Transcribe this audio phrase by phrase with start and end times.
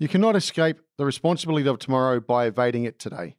[0.00, 3.36] You cannot escape the responsibility of tomorrow by evading it today,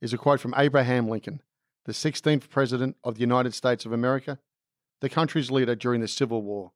[0.00, 1.42] is a quote from Abraham Lincoln,
[1.84, 4.38] the 16th President of the United States of America,
[5.02, 6.72] the country's leader during the Civil War.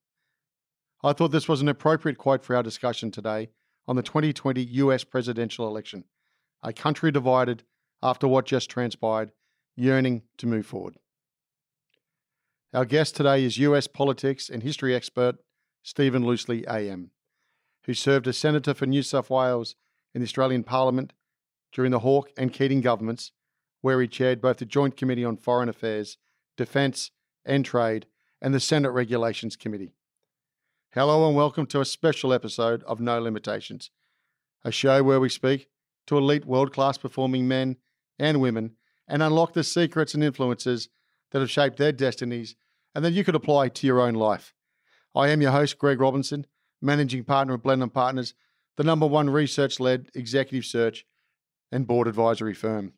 [1.03, 3.49] I thought this was an appropriate quote for our discussion today
[3.89, 6.05] on the 2020 US presidential election,
[6.63, 7.63] a country divided
[8.03, 9.33] after what just transpired,
[9.77, 10.97] yearning to move forward.
[12.75, 15.37] Our guest today is US politics and history expert
[15.83, 17.13] Stephen Loosley AM
[17.87, 19.77] who served as Senator for New South Wales
[20.13, 21.13] in the Australian Parliament
[21.73, 23.31] during the Hawke and Keating governments,
[23.81, 26.19] where he chaired both the Joint Committee on Foreign Affairs,
[26.57, 27.13] Defence
[27.45, 28.07] and Trade,
[28.43, 29.95] and the Senate Regulations Committee.
[30.95, 33.91] Hello and welcome to a special episode of No Limitations,
[34.65, 35.69] a show where we speak
[36.09, 37.77] to elite world class performing men
[38.19, 38.73] and women
[39.07, 40.89] and unlock the secrets and influences
[41.31, 42.57] that have shaped their destinies
[42.97, 44.55] and that you could apply to your own life.
[45.15, 46.47] I am your host, Greg Robinson,
[46.87, 48.33] managing partner of Blenheim Partners,
[48.77, 51.05] the number one research led executive search
[51.71, 52.95] and board advisory firm.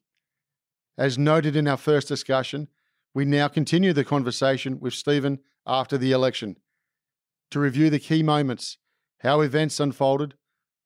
[0.97, 2.69] As noted in our first discussion,
[3.15, 6.57] we now continue the conversation with Stephen after the election
[7.51, 8.79] to review the key moments,
[9.21, 10.35] how events unfolded,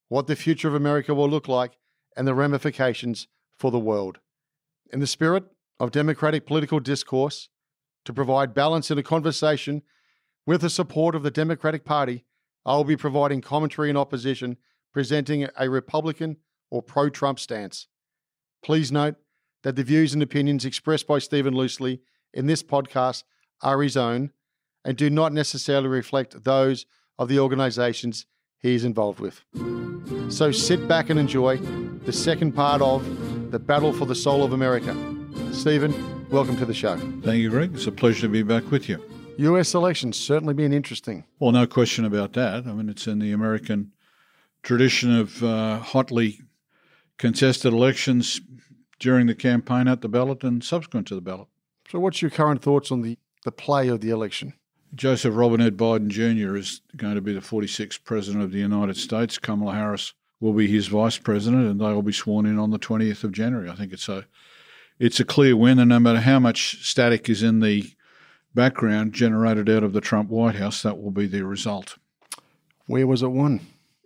[0.08, 1.76] what the future of America will look like,
[2.16, 3.26] and the ramifications
[3.56, 4.20] for the world.
[4.92, 5.44] In the spirit
[5.80, 7.48] of democratic political discourse,
[8.04, 9.82] to provide balance in a conversation
[10.46, 12.24] with the support of the Democratic Party,
[12.64, 14.56] I will be providing commentary and opposition,
[14.92, 16.36] presenting a Republican
[16.70, 17.88] or pro Trump stance.
[18.62, 19.16] Please note
[19.62, 22.00] that the views and opinions expressed by Stephen Loosley
[22.32, 23.24] in this podcast
[23.62, 24.32] are his own
[24.84, 26.86] and do not necessarily reflect those
[27.18, 28.26] of the organizations
[28.58, 29.42] he is involved with.
[30.28, 31.58] So sit back and enjoy
[32.04, 34.96] the second part of The Battle for the Soul of America.
[35.52, 35.92] Stephen,
[36.30, 36.96] welcome to the show.
[36.96, 37.74] Thank you, Greg.
[37.74, 39.02] It's a pleasure to be back with you.
[39.38, 41.24] US elections certainly been interesting.
[41.38, 42.66] Well, no question about that.
[42.66, 43.92] I mean, it's in the American
[44.62, 46.40] tradition of uh, hotly
[47.18, 48.40] contested elections
[48.98, 51.48] during the campaign at the ballot and subsequent to the ballot.
[51.90, 54.54] So, what's your current thoughts on the, the play of the election?
[54.94, 56.56] Joseph Robinette Biden Jr.
[56.56, 59.38] is going to be the 46th President of the United States.
[59.38, 62.78] Kamala Harris will be his Vice President, and they will be sworn in on the
[62.78, 63.70] 20th of January.
[63.70, 64.26] I think it's a
[64.98, 67.92] it's a clear win, and no matter how much static is in the
[68.54, 71.96] background generated out of the Trump White House, that will be the result.
[72.86, 73.60] Where was it won?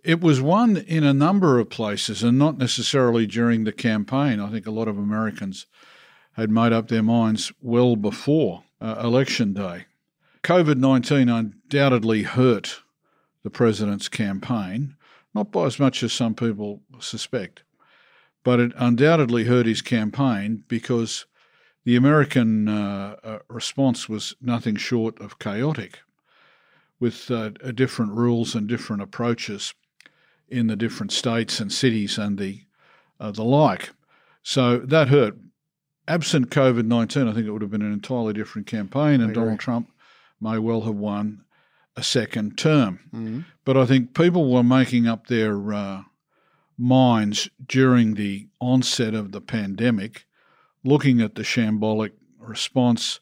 [0.05, 4.39] It was won in a number of places and not necessarily during the campaign.
[4.39, 5.67] I think a lot of Americans
[6.35, 9.87] had made up their minds well before uh, election day.
[10.45, 12.83] COVID 19 undoubtedly hurt
[13.43, 14.97] the president's campaign,
[15.35, 17.65] not by as much as some people suspect,
[18.45, 21.27] but it undoubtedly hurt his campaign because
[21.87, 26.01] the American uh, uh, response was nothing short of chaotic,
[26.99, 29.73] with uh, different rules and different approaches
[30.49, 32.63] in the different states and cities and the
[33.21, 33.91] uh, the like.
[34.43, 35.37] So that hurt.
[36.09, 39.61] Absent COVID nineteen, I think it would have been an entirely different campaign, and Donald
[39.61, 39.89] Trump
[40.41, 41.45] may well have won
[41.95, 42.99] a second term.
[43.15, 43.41] Mm-hmm.
[43.65, 46.03] But I think people were making up their uh,
[46.77, 50.27] minds during the onset of the pandemic
[50.87, 53.21] looking at the shambolic response,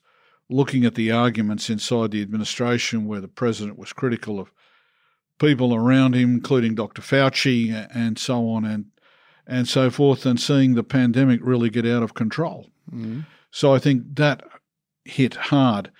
[0.48, 4.52] looking at the arguments inside the administration where the president was critical of
[5.38, 7.02] people around him, including Dr.
[7.02, 8.86] Fauci and so on and
[9.46, 12.70] and so forth, and seeing the pandemic really get out of control.
[12.90, 13.20] Mm-hmm.
[13.50, 14.42] So I think that
[15.04, 15.90] hit hard.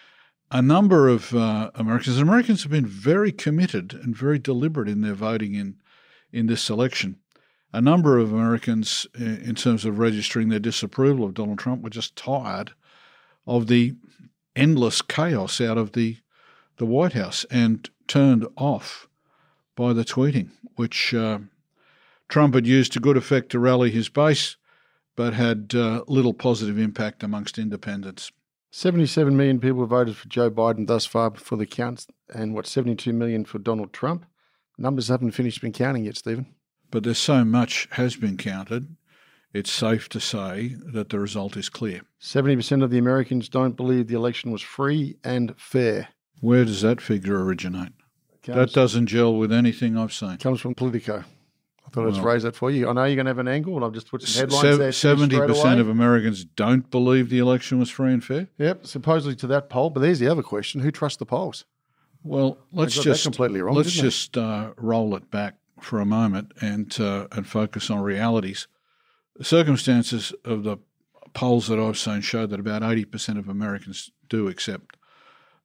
[0.50, 5.14] A number of uh, Americans, Americans have been very committed and very deliberate in their
[5.14, 5.76] voting in
[6.32, 7.18] in this election
[7.74, 12.14] a number of Americans, in terms of registering their disapproval of Donald Trump, were just
[12.14, 12.72] tired
[13.48, 13.94] of the
[14.54, 16.18] endless chaos out of the
[16.76, 19.08] the White House and turned off
[19.76, 21.38] by the tweeting, which uh,
[22.28, 24.56] Trump had used to good effect to rally his base,
[25.16, 28.32] but had uh, little positive impact amongst independents.
[28.72, 33.12] 77 million people voted for Joe Biden thus far before the counts, and what, 72
[33.12, 34.26] million for Donald Trump?
[34.76, 36.53] Numbers haven't finished been counting yet, Stephen.
[36.94, 38.94] But there's so much has been counted,
[39.52, 42.02] it's safe to say that the result is clear.
[42.20, 46.10] 70% of the Americans don't believe the election was free and fair.
[46.40, 47.94] Where does that figure originate?
[48.44, 50.36] Comes, That doesn't gel with anything I've seen.
[50.36, 51.24] comes from Politico.
[51.84, 52.88] I thought I'd raise that for you.
[52.88, 54.90] I know you're going to have an angle, and I've just put some headlines there.
[54.90, 58.46] 70% of Americans don't believe the election was free and fair.
[58.58, 59.90] Yep, supposedly to that poll.
[59.90, 61.64] But there's the other question: Who trusts the polls?
[62.22, 66.98] Well, let's just completely wrong, let's just uh, roll it back for a moment and
[67.00, 68.66] uh, and focus on realities.
[69.36, 70.78] The circumstances of the
[71.32, 74.96] polls that I've seen show that about eighty percent of Americans do accept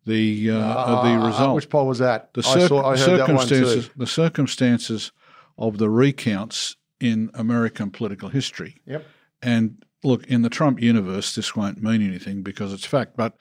[0.06, 1.56] the uh, of the Uh, result.
[1.56, 2.34] Which poll was that?
[2.34, 2.92] the I saw.
[2.94, 5.12] I heard that one circumstances the circumstances
[5.58, 8.78] of the recounts in American political history.
[8.86, 9.06] Yep.
[9.42, 13.36] And look, in the Trump universe, this won't mean anything because it's fact, but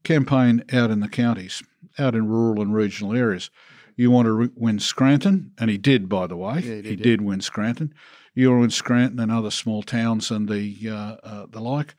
[0.03, 1.63] campaign out in the counties,
[1.97, 3.49] out in rural and regional areas.
[3.95, 6.61] You want to re- win Scranton, and he did, by the way.
[6.61, 7.03] he did, he yeah.
[7.03, 7.93] did win Scranton.
[8.33, 11.95] You want to win Scranton and other small towns and the uh, uh, the like.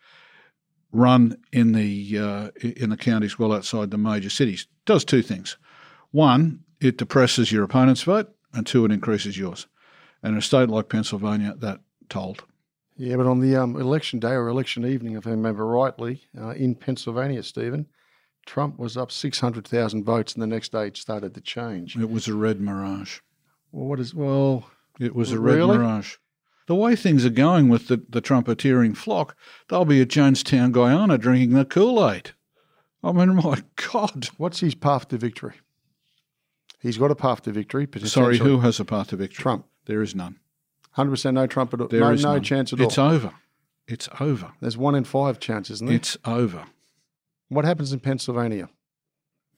[0.91, 4.67] Run in the uh, in the counties well outside the major cities.
[4.85, 5.57] Does two things.
[6.11, 9.67] One, it depresses your opponent's vote, and two, it increases yours.
[10.23, 12.45] And in a state like Pennsylvania, that told.
[12.97, 16.51] Yeah, but on the um, election day or election evening, if I remember rightly, uh,
[16.51, 17.87] in Pennsylvania, Stephen,
[18.47, 21.97] Trump was up 600,000 votes, and the next day it started to change.
[21.97, 23.21] It was a red mirage.
[23.71, 25.79] Well, what is, well, It was a red Really?
[25.79, 26.17] mirage.
[26.67, 29.37] The way things are going with the, the trumpeteering flock,
[29.69, 32.33] they'll be at Jonestown, Guyana drinking the Kool Aid.
[33.03, 33.63] I mean, my
[33.93, 34.29] God.
[34.37, 35.55] what's his path to victory?
[36.81, 37.89] He's got a path to victory.
[38.05, 39.43] Sorry, who has a path to victory?
[39.43, 39.67] Trump.
[39.87, 40.39] There is none.
[40.97, 41.89] 100% no Trump at all.
[41.89, 42.43] There no, is no none.
[42.43, 43.13] chance at It's all.
[43.13, 43.35] It's over.
[43.87, 44.53] It's over.
[44.61, 45.97] There's one in five chances, isn't there?
[45.97, 46.65] It's over.
[47.49, 48.69] what happens in Pennsylvania?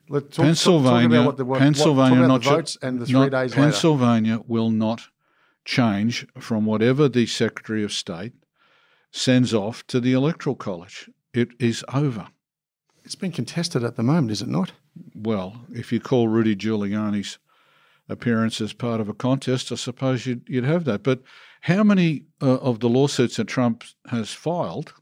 [0.09, 3.07] Let's talk, Pennsylvania, talk about what the, what, Pennsylvania, what, about the votes and the
[3.07, 3.55] three days later.
[3.55, 5.09] Pennsylvania will not
[5.65, 8.35] change from whatever the Secretary of State
[9.11, 11.09] sends off to the Electoral College.
[11.33, 12.29] It is over.
[13.05, 14.73] It's been contested at the moment, is it not?
[15.15, 17.39] Well, if you call Rudy Giuliani's
[18.09, 21.03] appearance as part of a contest, I suppose you'd, you'd have that.
[21.03, 21.23] But
[21.63, 24.93] how many uh, of the lawsuits that Trump has filed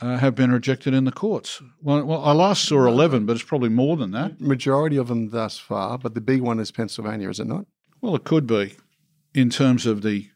[0.00, 1.62] uh, have been rejected in the courts?
[1.82, 4.40] Well, well, I last saw 11, but it's probably more than that.
[4.40, 7.66] Majority of them thus far, but the big one is Pennsylvania, is it not?
[8.00, 8.74] Well, it could be.
[9.34, 10.28] In terms of the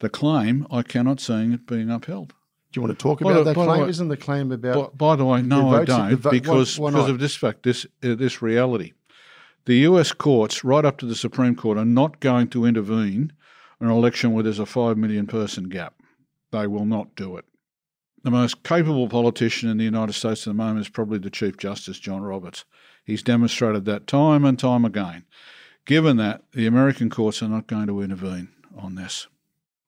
[0.00, 2.28] the claim, I cannot see it being upheld.
[2.28, 2.34] Do
[2.78, 3.82] you want to talk about that by the claim?
[3.84, 6.90] way- Isn't the claim about By, by the way, no, I don't, vo- because why-
[6.90, 8.92] why because of this fact, this uh, this reality.
[9.66, 10.12] The U.S.
[10.12, 13.32] courts, right up to the Supreme Court, are not going to intervene
[13.80, 15.94] in an election where there's a five million person gap.
[16.52, 17.44] They will not do it.
[18.22, 21.56] The most capable politician in the United States at the moment is probably the Chief
[21.56, 22.64] Justice, John Roberts.
[23.04, 25.24] He's demonstrated that time and time again.
[25.84, 29.26] Given that, the American courts are not going to intervene on this.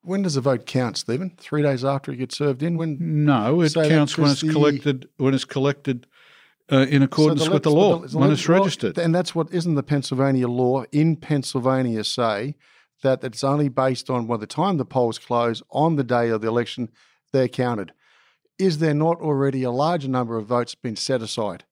[0.03, 1.33] when does a vote count, Stephen?
[1.39, 2.77] Three days after it gets served in?
[2.77, 6.07] When No, it counts when it's the- collected when it's collected
[6.71, 8.99] uh, in accordance So with the law the- when it's well, registered.
[8.99, 12.55] And that's what isn't the Pennsylvania law in Pennsylvania say
[13.03, 16.41] that it's only based on by the time the polls close on the day of
[16.41, 16.89] the election
[17.33, 17.93] they're counted.
[18.59, 21.65] Is there not already a large number of votes been set aside?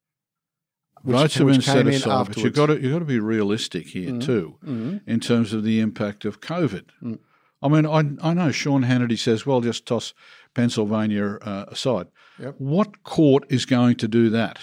[1.02, 3.88] which- Votes have been set aside, but you've got to you've got to be realistic
[3.88, 4.22] here Mhm.
[4.24, 5.00] too, Mhm.
[5.06, 6.84] in terms of the impact of COVID.
[7.02, 7.18] Mm.
[7.62, 10.14] I mean, I I know Sean Hannity says, well, just toss
[10.54, 12.08] Pennsylvania uh, aside.
[12.40, 12.54] Yep.
[12.58, 14.58] What court is going to do that?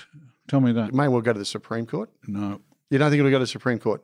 [0.47, 0.89] Tell me that.
[0.89, 2.09] It may well go to the Supreme Court.
[2.27, 2.62] No.
[2.89, 4.03] You don't think it'll go to the Supreme Court?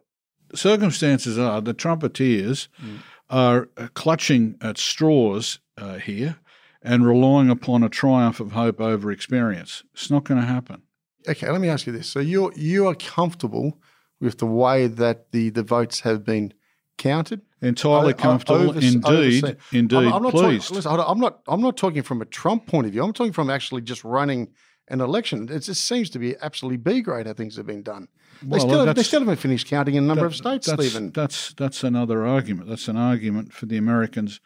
[0.56, 2.98] Circumstances are the Trumpeteers Mm.
[3.30, 6.38] are uh, clutching at straws uh, here
[6.82, 9.84] and relying upon a triumph of hope over experience.
[9.94, 10.82] It's not going to happen.
[11.28, 12.08] Okay, let me ask you this.
[12.10, 13.78] So you're you are comfortable
[14.20, 16.54] with the way that the, the votes have been
[16.98, 17.42] counted?
[17.62, 18.70] Entirely o- comfortable.
[18.72, 19.06] overs- indeed,
[19.44, 19.58] overseen.
[19.72, 21.42] indeed, I'm, I'm not talking- listen, I'm not.
[21.48, 23.04] I'm not talking from a Trump point of view.
[23.04, 24.48] I'm talking from actually just running
[24.90, 25.48] an election.
[25.52, 28.08] It just seems to be absolutely B grade how things have been done.
[28.42, 30.82] They Well, still, they still haven't finished counting in a number That- of states, that's,
[30.86, 31.12] Stephen.
[31.12, 32.70] That's that's another argument.
[32.70, 34.40] That's an argument for the Americans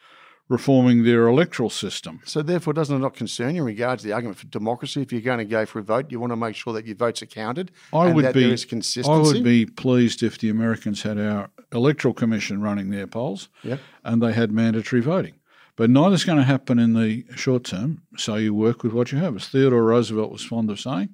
[0.50, 2.20] reforming their electoral system.
[2.26, 5.02] So therefore, doesn't it not concern you in regards to the argument for democracy?
[5.02, 6.96] If you're going to go for a vote, you want to make sure that your
[6.98, 9.10] votes are counted I and would that be there is consistency.
[9.12, 13.80] I would be pleased if the Americans had our electoral commission running their polls Yep.
[14.04, 15.36] and they had mandatory voting.
[15.76, 18.04] But neither's going to happen in the short term.
[18.18, 21.10] So you work with what you have, as Theodore Roosevelt was fond of saying,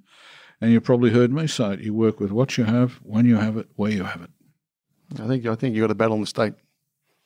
[0.59, 1.79] and you probably heard me say it.
[1.79, 4.29] You work with what you have, when you have it, where you have it.
[5.21, 6.53] I think I think you got a battle in the state,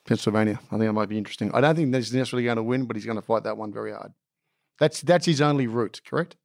[0.05, 0.59] Pennsylvania.
[0.67, 1.51] I think that might be interesting.
[1.53, 3.57] I don't think that he's necessarily going to win, but he's going to fight that
[3.57, 4.13] one very hard.
[4.79, 6.35] That's that's his only route, correct?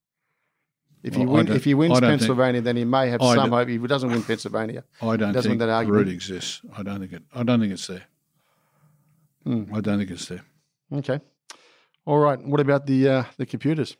[1.02, 3.22] If he Well, I win, if he wins don't think- Pennsylvania, then he may have
[3.22, 3.68] I some hope.
[3.68, 6.06] If he doesn't win Pennsylvania, I don't doesn't think that argument.
[6.06, 6.62] route exists.
[6.76, 7.22] I don't think it.
[7.34, 8.04] I don't think it's there.
[9.44, 9.64] Hmm.
[9.74, 10.42] I don't think it's there.
[10.92, 11.20] Okay.
[12.04, 12.38] All right.
[12.42, 13.96] What about the uh, the computers?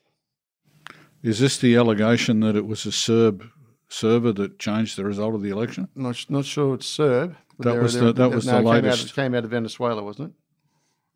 [1.23, 3.45] Is this the allegation that it was a Serb
[3.89, 5.89] server that changed the result of the election?
[5.95, 7.37] Not not sure it's Serb.
[7.59, 9.15] That there- was there- the- that was no, the it came out- latest.
[9.15, 10.35] Came out of Venezuela, wasn't it?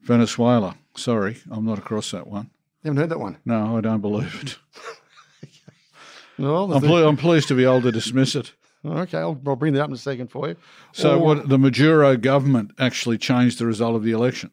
[0.07, 0.77] Venezuela.
[0.97, 2.51] Sorry, I'm not across that one.
[2.83, 3.39] You haven't heard that one.
[3.45, 4.59] No, I don't believe it.
[6.39, 8.53] No, I'm, ple- I'm pleased to be able to dismiss it.
[8.85, 9.19] okay.
[9.19, 10.57] I'll, I'll bring that up in a second for you.
[10.93, 14.51] So, Or- what the Maduro government actually changed the result of the election?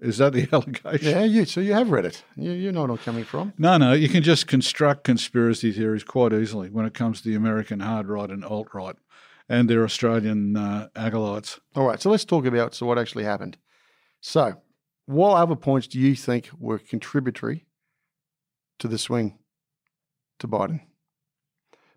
[0.00, 1.10] Is that the allegation?
[1.10, 1.44] Yeah, you.
[1.44, 2.22] So you have read it.
[2.36, 3.52] You you know where I'm coming from.
[3.58, 7.34] No, no, you can just construct conspiracy theories quite easily when it comes to the
[7.34, 8.96] American hard right and alt right
[9.48, 11.58] and their Australian uh, acolytes.
[11.74, 13.56] All right, so let's talk about so what actually happened.
[14.20, 14.60] So,
[15.06, 17.66] what other points do you think were contributory
[18.78, 19.38] to the swing
[20.38, 20.80] to Biden?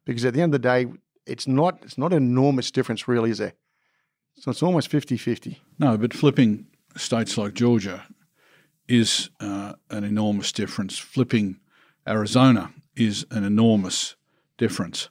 [0.05, 0.87] Because at the end of the day,
[1.25, 3.53] it's not it's not an enormous difference, really, is there?
[4.35, 5.57] So it's almost 50-50.
[5.77, 6.67] No, but flipping
[6.97, 8.05] states like Georgia
[8.87, 10.97] is uh, an enormous difference.
[10.97, 11.59] Flipping
[12.07, 14.15] Arizona is an enormous
[14.57, 15.09] difference.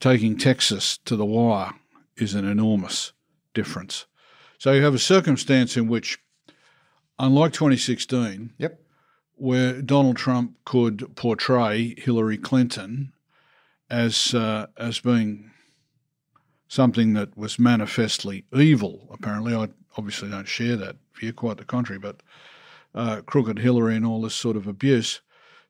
[0.00, 1.72] Taking Texas to the wire
[2.16, 3.12] is an enormous
[3.54, 4.06] difference.
[4.58, 6.18] So you have a circumstance in which,
[7.18, 8.80] unlike 2016, Yep.
[9.34, 13.12] where Donald Trump could portray Hillary Clinton
[13.90, 15.50] as uh, as being
[16.68, 19.08] something that was manifestly evil.
[19.12, 21.32] Apparently, I obviously don't share that view.
[21.32, 22.22] Quite the contrary, but
[22.94, 25.20] uh, crooked Hillary and all this sort of abuse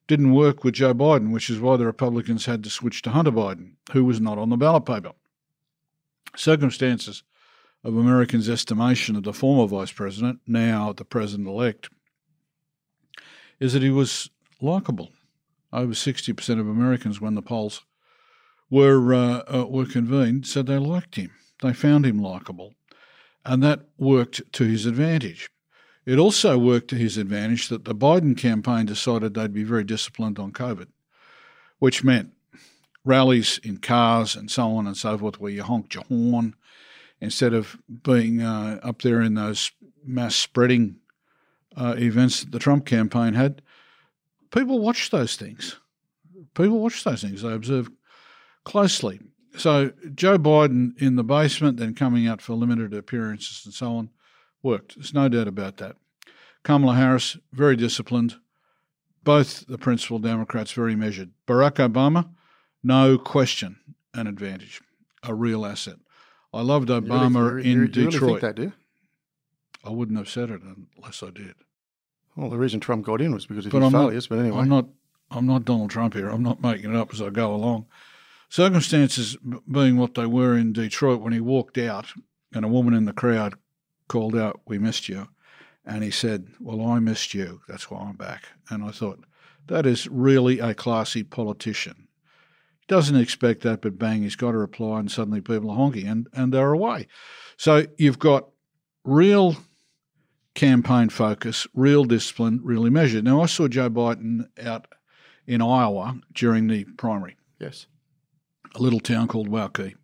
[0.07, 3.31] didn't work with Joe Biden, which is why the Republicans had to switch to Hunter
[3.31, 5.13] Biden, who was not on the ballot paper.
[6.35, 7.23] Circumstances
[7.85, 11.91] of Americans' estimation of the former vice president, now the president elect,
[13.61, 15.11] is that he was likable.
[15.73, 17.85] Over 60% of Americans, when the polls
[18.71, 21.31] were, uh, uh, were convened, said they liked him.
[21.63, 22.75] They found him likable.
[23.49, 25.49] And that worked to his advantage.
[26.05, 30.38] It also worked to his advantage that the Biden campaign decided they'd be very disciplined
[30.38, 30.88] on COVID,
[31.78, 32.35] which meant
[33.07, 36.57] rallies in cars and so on and so forth, where you honked your horn
[37.23, 39.73] instead of being uh, up there in those
[40.05, 40.97] mass spreading
[41.75, 43.62] uh, events that the Trump campaign had.
[44.50, 45.76] People watch those things.
[46.52, 47.40] People watch those things.
[47.40, 47.88] They observe
[48.64, 49.21] closely.
[49.57, 54.11] So Joe Biden in the basement, then coming out for limited appearances and so on,
[54.62, 54.97] worked.
[54.97, 55.97] There's no doubt about that.
[56.62, 58.37] Kamala Harris, very disciplined.
[59.25, 61.31] Both the principal Democrats, very measured.
[61.47, 62.28] Barack Obama,
[62.83, 63.78] no question,
[64.14, 64.81] an advantage,
[65.23, 65.97] a real asset.
[66.52, 68.40] I loved You really- Obama you in you really think Detroit.
[68.43, 68.73] that, do?
[69.85, 70.62] I wouldn't have said it
[70.97, 71.55] unless I did.
[72.37, 74.59] Well, the reason Trump got in was because of But his I'm not- but anyway,
[74.59, 74.87] I'm not.
[75.31, 76.31] I'm not Donald Trump here.
[76.31, 77.85] I'm not making it up as I go along.
[78.49, 79.37] Circumstances
[79.71, 82.07] being what they were in Detroit when he walked out,
[82.52, 83.55] and a woman in the crowd
[84.09, 85.28] called out, "We missed you,"
[85.85, 87.61] and he said, "Well, I missed you.
[87.69, 89.25] That's why I'm back." And I thought
[89.67, 92.09] that is really a classy politician.
[92.81, 96.07] He doesn't expect that, but bang, he's got a reply, and suddenly people are honking
[96.07, 97.07] and, and they're away.
[97.59, 98.49] So you've got
[99.05, 99.57] real
[100.55, 103.25] campaign focus, real discipline, really measured.
[103.25, 104.87] Now, I saw Joe Biden out
[105.47, 107.87] in Iowa during the primary, Yes.
[108.75, 109.95] A little town called Waukee,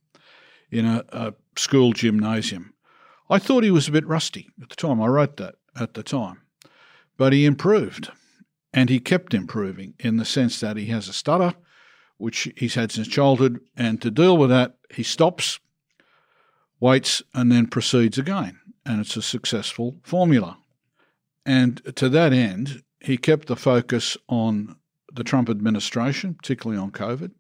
[0.71, 2.75] in a, a school gymnasium.
[3.31, 5.01] I thought he was a bit rusty at the time.
[5.01, 6.43] I wrote that at the time.
[7.17, 8.11] But he improved,
[8.73, 11.55] and he kept improving in the sense that he has a stutter,
[12.17, 15.59] which he's had since childhood, and to deal with that, he stops,
[16.81, 18.59] waits, and then proceeds again.
[18.87, 20.59] And it's a successful formula.
[21.47, 24.77] And to that end, he kept the focus on
[25.13, 27.33] the Trump administration, particularly on COVID,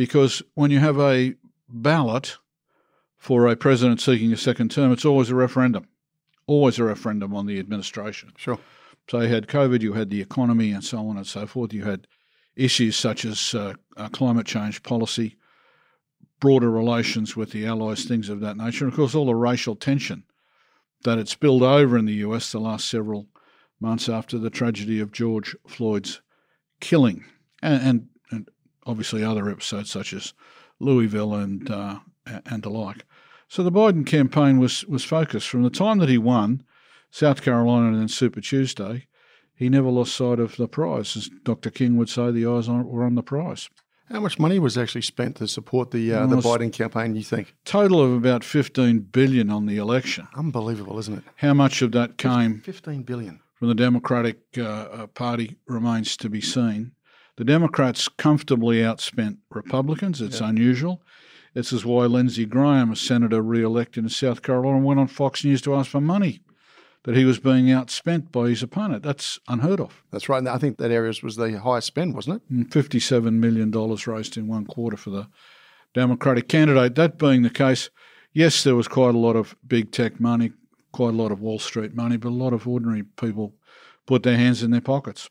[0.00, 1.34] because when you have a
[1.68, 2.38] ballot
[3.18, 5.86] for a president seeking a second term, it's always a referendum,
[6.46, 8.32] always a referendum on the administration.
[8.38, 8.58] Sure.
[9.10, 11.74] So you had COVID, you had the economy, and so on and so forth.
[11.74, 12.06] You had
[12.56, 15.36] issues such as uh, uh, climate change policy,
[16.40, 19.76] broader relations with the allies, things of that nature, and of course all the racial
[19.76, 20.24] tension
[21.04, 23.26] that had spilled over in the US the last several
[23.78, 26.22] months after the tragedy of George Floyd's
[26.80, 27.26] killing,
[27.60, 28.08] and, and, and
[28.90, 30.34] obviously other episodes such as
[30.80, 32.00] Louisville and uh,
[32.46, 33.04] and the like.
[33.48, 36.62] So the Biden campaign was was focused from the time that he won
[37.10, 39.06] South Carolina and then Super Tuesday.
[39.54, 41.70] He never lost sight of the prize, as Dr.
[41.70, 42.30] King would say.
[42.30, 43.68] The eyes on, were on the prize.
[44.10, 47.14] How much money was actually spent to support the uh, the Biden campaign?
[47.14, 47.54] You think?
[47.64, 50.26] Total of about fifteen billion on the election.
[50.34, 51.24] Unbelievable, isn't it?
[51.36, 53.40] How much of that came Fifteen billion.
[53.54, 56.92] from the Democratic uh, uh, Party remains to be seen.
[57.40, 60.20] The Democrats comfortably outspent Republicans.
[60.20, 61.00] It's unusual.
[61.54, 65.62] This is why Lindsey Graham, a senator re-elected in South Carolina, went on Fox News
[65.62, 66.42] to ask for money,
[67.04, 69.02] that he was being outspent by his opponent.
[69.02, 70.04] That's unheard of.
[70.10, 70.36] That's right.
[70.36, 72.52] And I think that area was the highest spend, wasn't it?
[72.52, 73.70] Mm, $57 million
[74.06, 75.26] raised in one quarter for the
[75.94, 76.94] Democratic candidate.
[76.96, 77.88] That being the case,
[78.34, 80.52] yes, there was quite a lot of big tech money,
[80.92, 83.54] quite a lot of Wall Street money, but a lot of ordinary people
[84.04, 85.30] put their hands in their pockets.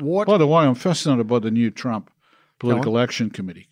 [0.00, 0.26] What?
[0.26, 2.10] By the way, I'm fascinated by the new Trump
[2.58, 3.68] Political Action Committee,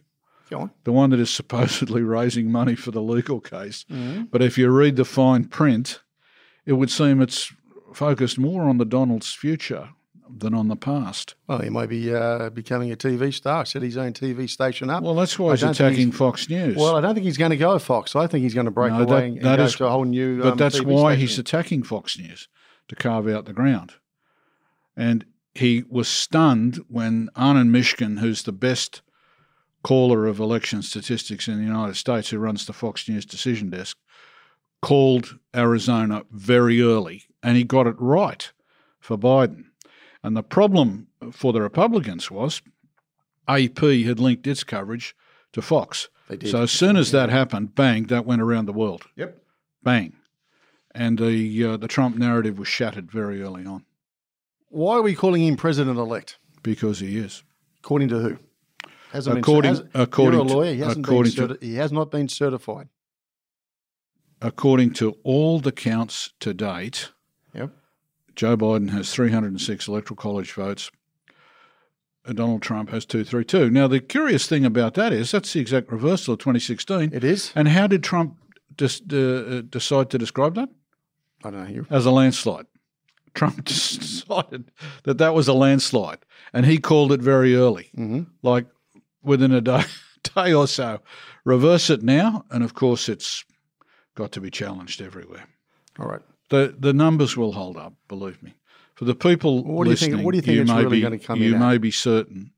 [0.50, 0.70] Go on.
[0.84, 3.84] the one that is supposedly raising money for the legal case.
[4.30, 6.00] But if you read the fine print,
[6.64, 7.52] it would seem it's
[7.92, 9.90] focused more on the Donald's future
[10.38, 11.34] than on the past.
[11.46, 13.64] Well, he might be uh, becoming a TV star.
[13.64, 15.02] Set his own TV station up.
[15.04, 16.76] Well, that's why he's attacking he's- Fox News.
[16.76, 18.14] Well, I don't think he's going to go Fox.
[18.16, 19.90] I think he's going to break No, away that- and that go is- to a
[19.90, 20.42] whole new.
[20.42, 21.20] but um, that's TV why station.
[21.28, 22.48] he's attacking Fox News
[22.88, 23.94] to carve out the ground.
[24.96, 25.24] And
[25.56, 29.02] he was stunned when Arnon Mishkin, who's the best
[29.82, 33.96] caller of election statistics in the United States, who runs the Fox News decision desk,
[34.82, 38.52] called Arizona very early, and he got it right
[39.00, 39.64] for Biden.
[40.22, 42.62] And the problem for the Republicans was
[43.48, 45.14] AP had linked its coverage
[45.52, 46.08] to Fox.
[46.28, 46.50] They did.
[46.50, 49.40] So as soon as that happened, bang, that went around the world Yep.
[49.82, 50.14] bang,
[50.92, 53.84] and the uh, the Trump narrative was shattered very early on
[54.76, 56.38] Why are we calling him president elect?
[56.62, 57.42] because he is.
[57.78, 58.38] According to who?
[59.12, 60.74] Hasn't According- been, has, according you're a lawyer.
[60.74, 62.88] He hasn't been to- he has not been certified.
[64.42, 67.10] According to all the counts to date,
[67.54, 67.70] Yep.
[68.34, 70.90] Joe Biden has 306 electoral college votes.
[72.34, 73.70] Donald Trump has 232.
[73.70, 77.14] Now, the curious thing about that is that's the exact reversal of 2016.
[77.14, 77.52] It is.
[77.54, 78.36] And how did Trump
[78.76, 80.68] dis- uh, decide to describe that?
[81.44, 81.84] I don't know.
[81.88, 82.66] As a landslide.
[83.36, 84.72] Trump decided
[85.04, 86.18] that that was a landslide,
[86.52, 88.22] and he called it very early, mm-hmm.
[88.42, 88.66] like
[89.22, 89.84] within a day,
[90.34, 90.98] day or so.
[91.44, 93.44] Reverse it now, and of course, it's
[94.16, 95.46] got to be challenged everywhere.
[95.98, 96.22] All right.
[96.48, 98.54] the The numbers will hold up, believe me.
[98.94, 100.96] For the people What do you think- listening, what do you think it's may really
[100.96, 101.68] be, gonna come You in at?
[101.68, 102.52] may be certain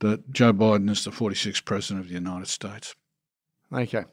[0.00, 2.94] that Joe Biden is the 46th president of the United States.
[3.72, 4.04] Okay.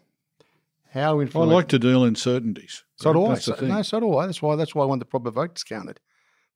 [0.96, 2.84] How I like to deal in certainties.
[2.96, 3.36] So do I.
[3.36, 4.26] So, no, so do I.
[4.26, 4.56] That's why.
[4.56, 6.00] That's why I want the proper vote discounted.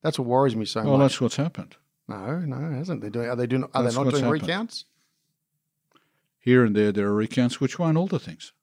[0.01, 0.97] That's what worries me so well, much.
[0.97, 1.75] Well, that's what's happened.
[2.07, 3.01] No, no, it hasn't.
[3.01, 3.29] They doing?
[3.29, 3.65] Are they doing?
[3.73, 4.41] Are That's they not doing happened.
[4.41, 4.85] recounts?
[6.39, 8.53] Here and there, there are recounts which won't alter things.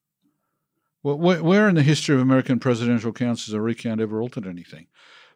[1.02, 4.46] Well, where, where in the history of American presidential counts has a recount ever altered
[4.46, 4.86] anything?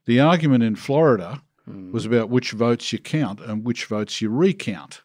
[0.06, 1.92] The argument in Florida Hmm.
[1.92, 5.02] was about which votes you count and which votes you recount.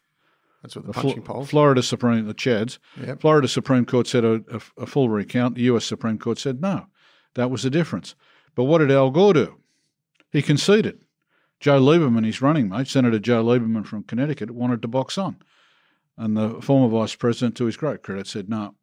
[0.65, 1.49] That's what the, punching polls.
[1.49, 3.21] Florida Supreme, the Chads, Yep.
[3.21, 5.54] Florida Supreme Court said a, a, a full recount.
[5.54, 5.86] The U.S.
[5.86, 6.88] Supreme Court said no.
[7.36, 8.15] That was the difference.
[8.56, 9.58] But what did Al Gore do?
[10.32, 11.06] He conceded.
[11.60, 15.38] Joe Lieberman, his running mate, Senator Joe Lieberman from Connecticut, wanted to box on.
[16.17, 18.73] And the former vice president, to his great credit, said, no,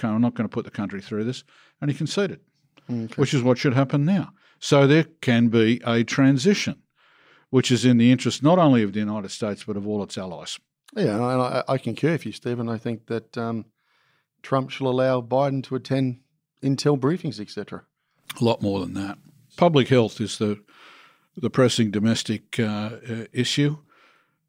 [0.00, 1.42] I'm not going to put the country through this.
[1.80, 2.40] And he conceded,
[3.16, 4.32] which is what should happen now.
[4.60, 6.82] So there can be a transition,
[7.48, 10.16] which is in the interest not only of the United States, but of all its
[10.16, 10.60] allies.
[10.96, 12.68] Yeah, and I, I concur with you, Stephen.
[12.68, 13.66] I think that um,
[14.42, 16.20] Trump shall allow Biden to attend
[16.62, 17.84] intel briefings, etc.
[18.40, 19.18] A lot more than that.
[19.56, 20.62] Public health is the
[21.36, 23.78] the pressing domestic uh, uh, issue.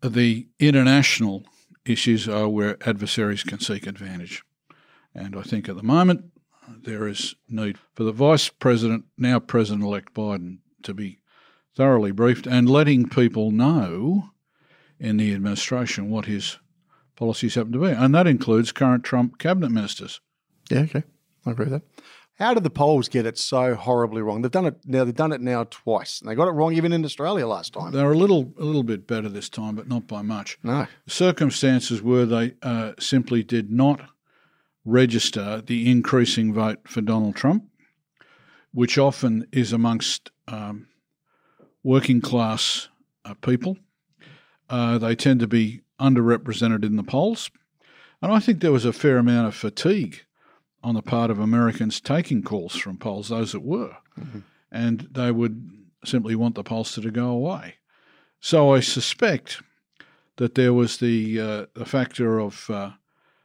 [0.02, 1.44] The international
[1.86, 4.44] issues are where adversaries can seek advantage.
[5.14, 6.26] And I think at the moment
[6.84, 11.20] there is need for the Vice President, now President elect Biden, to be
[11.76, 14.31] thoroughly briefed and letting people know
[15.02, 16.60] in the administration what his
[17.16, 17.90] policies happen to be.
[17.90, 20.22] And that includes current Trump cabinet ministers.
[20.70, 21.04] Yeah, okay.
[21.46, 22.04] I agree with that.
[22.36, 24.42] How did the polls get it so horribly wrong?
[24.42, 25.04] They've done it now.
[25.04, 27.92] They've done it now twice, and they got it wrong even in Australia last time.
[27.92, 30.58] They're a little, a little bit better this time, but not by much.
[30.64, 34.02] No, The circumstances were they uh, simply did not
[34.86, 37.66] register the increasing vote for Donald Trump,
[38.72, 40.88] which often is amongst um,
[41.84, 42.88] working class
[43.24, 43.78] uh, people.
[44.72, 47.52] Uh, they tend to be underrepresented in the polls.
[48.22, 50.22] And I think there was a fair amount of fatigue
[50.82, 53.98] on the part of Americans taking calls from polls, those that were.
[54.72, 55.70] And they would
[56.06, 57.76] simply want the pollster to go away.
[58.40, 59.62] So I suspect
[60.38, 62.92] that there was the, uh, the factor of uh,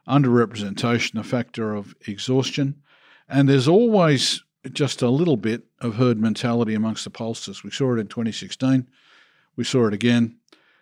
[0.07, 2.81] underrepresentation, the factor of exhaustion.
[3.27, 7.63] And there's always just a little bit of herd mentality amongst the pollsters.
[7.63, 8.87] We saw it in 2016.
[9.57, 10.37] We saw it again.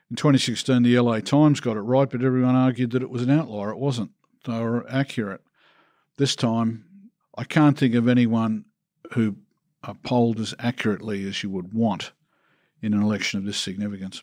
[0.09, 3.31] In 2016, the LA Times got it right, but everyone argued that it was an
[3.31, 3.71] outlier.
[3.71, 4.11] It wasn't.
[4.45, 5.41] They were accurate.
[6.17, 6.85] This time,
[7.37, 8.65] I can't think of anyone
[9.13, 9.37] who
[10.03, 12.11] polled as accurately as you would want
[12.81, 14.21] in an election of this significance.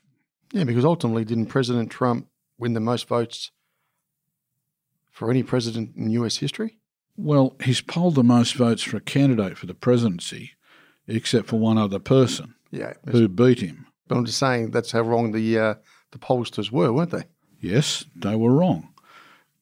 [0.52, 3.50] yeah, because ultimately, didn't President Trump win the most votes
[5.10, 6.36] for any president in U.S.
[6.36, 6.78] history?
[7.16, 10.52] Well, he's polled the most votes for a candidate for the presidency,
[11.06, 13.86] except for one other person Yeah, who beat him.
[14.12, 15.75] But I'm just saying that's how wrong the uh,
[16.11, 17.25] the pollsters were, weren't they?
[17.61, 18.88] Yes, they were wrong.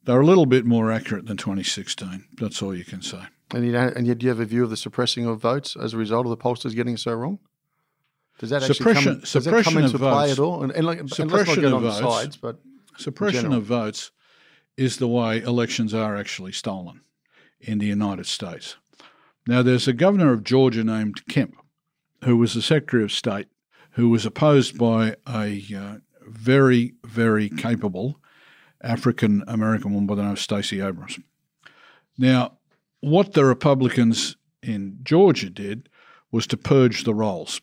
[0.05, 2.25] They're a little bit more accurate than 2016.
[2.39, 3.23] That's all you can say.
[3.53, 5.93] And you and yet, do you have a view of the suppressing of votes as
[5.95, 7.39] a result of the pollsters getting so wrong?
[8.39, 10.63] Does that actually Suppression- come, does that suppression come into of play at all?
[10.63, 11.99] And, and, like, and Suppression get of votes.
[11.99, 12.59] sides, but
[12.97, 14.11] Suppression of votes
[14.77, 17.03] is the way elections are actually stolen
[17.61, 18.77] in the United States.
[19.47, 21.55] Now, there's a governor of Georgia named Kemp,
[22.25, 23.49] who was the Secretary of State,
[23.93, 25.95] who was opposed by a uh,
[26.27, 28.21] very, very capable
[28.83, 31.19] African American woman by the name of Stacey Abrams.
[32.17, 32.59] Now,
[33.01, 35.89] what the Republicans in Georgia did
[36.31, 37.61] was to purge the rolls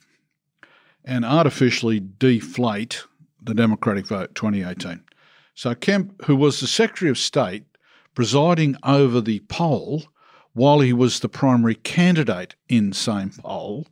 [1.05, 3.05] and artificially deflate
[3.41, 5.03] the Democratic vote 2018.
[5.55, 7.63] So Kemp, who was the Secretary of State,
[8.13, 10.03] presiding over the poll
[10.53, 13.87] while he was the primary candidate in same poll,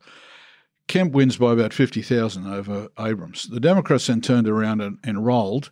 [0.88, 3.48] Kemp wins by about 50,000 over Abrams.
[3.50, 5.72] The Democrats then turned around and enrolled.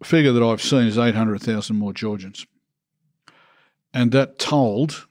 [0.00, 2.46] A figure that I've seen is 800,000 more Georgians.
[3.92, 5.06] And that told,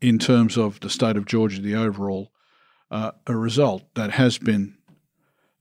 [0.00, 2.32] in terms of the state of Georgia, the overall
[2.90, 4.76] uh, a result that has been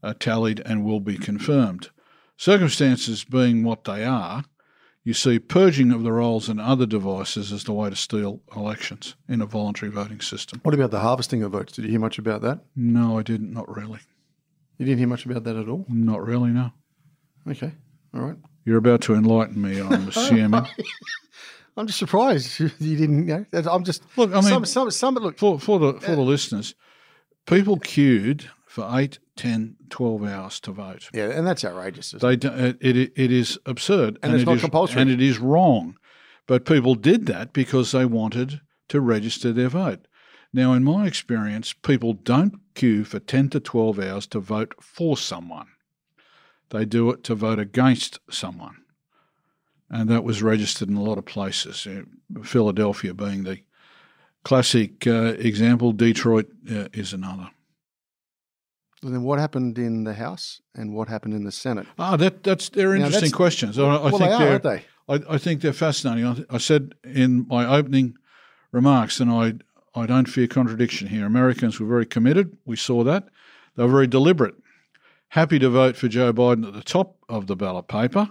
[0.02, 1.90] uh, tallied and will be confirmed.
[2.38, 4.46] Circumstances being what they are,
[5.04, 9.16] you see purging of the rolls and other devices as the way to steal elections
[9.28, 10.60] in a voluntary voting system.
[10.64, 11.74] what about the harvesting of votes?
[11.74, 12.60] Did you hear much about that?
[12.76, 13.52] No, I didn't.
[13.52, 14.00] Not really.
[14.78, 15.86] You didn't hear much about that at all?
[15.90, 16.72] Not really, no.
[17.50, 17.72] Okay,
[18.14, 18.38] all right.
[18.66, 20.54] You're about to enlighten me, I'm assuming.
[21.78, 23.28] I'm just surprised you didn't.
[23.28, 25.16] You know, I'm just Look, I mean- some, some, some.
[25.16, 26.76] Look, for, for, the, for the uh, listeners,
[27.46, 31.08] people queued for 8, 10, 12 hours to vote.
[31.14, 32.08] yeah, and that's outrageous.
[32.16, 35.00] isn't They do, it, it, it is absurd And it's it not is- compulsory.
[35.04, 35.96] and it is wrong.
[36.48, 40.08] But people did that because they wanted to register their vote.
[40.52, 45.18] Now, in my experience, people don't queue for 10 to 12 hours to vote for
[45.18, 45.68] someone.
[46.72, 48.78] They do it to vote against someone.
[49.88, 51.88] And that was registered in a lot of places,
[52.44, 53.60] Philadelphia being the
[54.44, 57.52] classic uh, example, Detroit uh, is another.
[59.10, 61.88] Then what happened in the House and what happened in the Senate?
[62.00, 63.80] Ah, that, that's they're Now, interesting that's- questions.
[63.80, 64.86] I, I well, think they are, they're, aren't they?
[65.10, 66.26] I, I think they're fascinating.
[66.26, 68.16] I, I said in my opening
[68.72, 69.54] remarks, and I
[69.96, 71.26] I don't fear contradiction here.
[71.26, 72.58] Americans were very committed.
[72.66, 73.26] We saw that.
[73.76, 74.56] They were very deliberate.
[75.30, 78.30] Happy to vote for Joe Biden at the top of the ballot paper.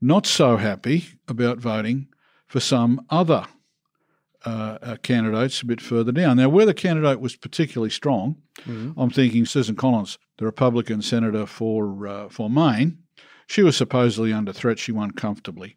[0.00, 2.08] Not so happy about voting
[2.46, 3.44] for some other
[4.44, 6.36] uh, uh, candidates a bit further down.
[6.36, 8.36] Now, where the candidate was particularly strong,
[8.96, 12.98] I'm thinking Susan Collins, the Republican senator for uh, for Maine.
[13.46, 14.78] She was supposedly under threat.
[14.78, 15.76] She won comfortably.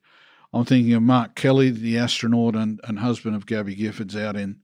[0.54, 4.60] I'm thinking of Mark Kelly, the astronaut and, and husband of Gabby Giffords out in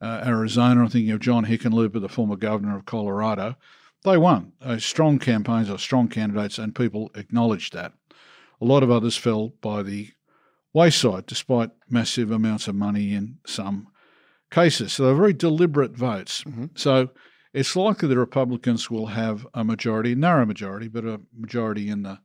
[0.00, 0.82] uh, Arizona.
[0.82, 3.56] I'm thinking of John Hickenlooper, the former governor of Colorado.
[4.04, 4.52] They won.
[4.60, 7.92] Uh, strong campaigns or strong candidates, and people acknowledged that.
[8.60, 10.10] A lot of others fell by the
[10.72, 13.88] wayside, despite massive amounts of money in some
[14.50, 14.92] cases.
[14.92, 16.44] So they're very deliberate votes.
[16.74, 17.10] So
[17.52, 22.18] it's likely the Republicans will have a majority, narrow majority, but a majority in the,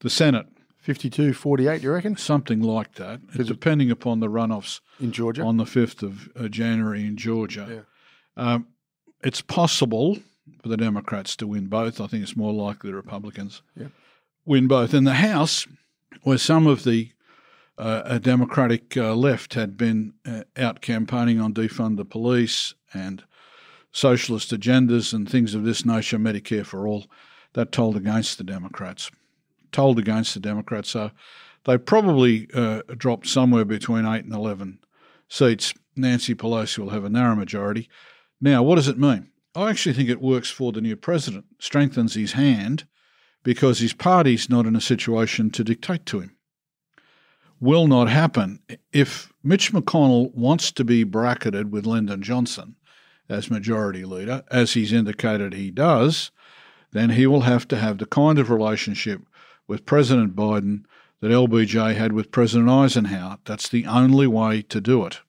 [0.00, 0.46] the Senate,
[0.78, 2.16] 52 48, you reckon?
[2.16, 5.42] something like that, depending upon the runoffs In Georgia?
[5.42, 7.86] on the 5th of uh, January in Georgia.
[8.36, 8.68] Um,
[9.22, 10.18] it's possible
[10.62, 12.00] for the Democrats to win both.
[12.00, 13.62] I think it's more likely the Republicans
[14.46, 14.94] win both.
[14.94, 15.66] In the House,
[16.22, 17.10] where some of the
[17.78, 23.24] uh, a Democratic uh, left had been uh, out campaigning on defund the police and
[23.92, 27.06] socialist agendas and things of this nature, Medicare for all,
[27.54, 29.10] that told against the Democrats.
[29.70, 30.90] Told against the Democrats.
[30.90, 31.12] So
[31.64, 34.80] they probably uh, dropped somewhere between 8 and 11
[35.28, 35.72] seats.
[35.96, 37.88] Nancy Pelosi will have a narrow majority.
[38.40, 39.30] Now, what does it mean?
[39.54, 42.86] I actually think it works for the new president, strengthens his hand
[43.42, 46.37] because his party's not in a situation to dictate to him.
[47.60, 48.60] Will not happen.
[48.92, 52.76] If Mitch McConnell wants to be bracketed with Lyndon Johnson
[53.28, 56.30] as majority leader, as he's indicated he does,
[56.92, 59.22] then he will have to have the kind of relationship
[59.66, 60.84] with President Biden
[61.20, 63.38] that LBJ had with President Eisenhower.
[63.44, 65.20] That's the only way to do it.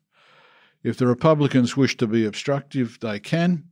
[0.83, 3.65] If the Republicans wish to be obstructive, they can.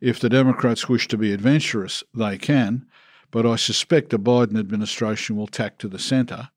[0.00, 2.86] If the Democrats wish to be adventurous, they can.
[3.30, 6.48] But I suspect the Biden administration will tack to the centre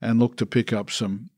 [0.00, 1.30] and look to pick up some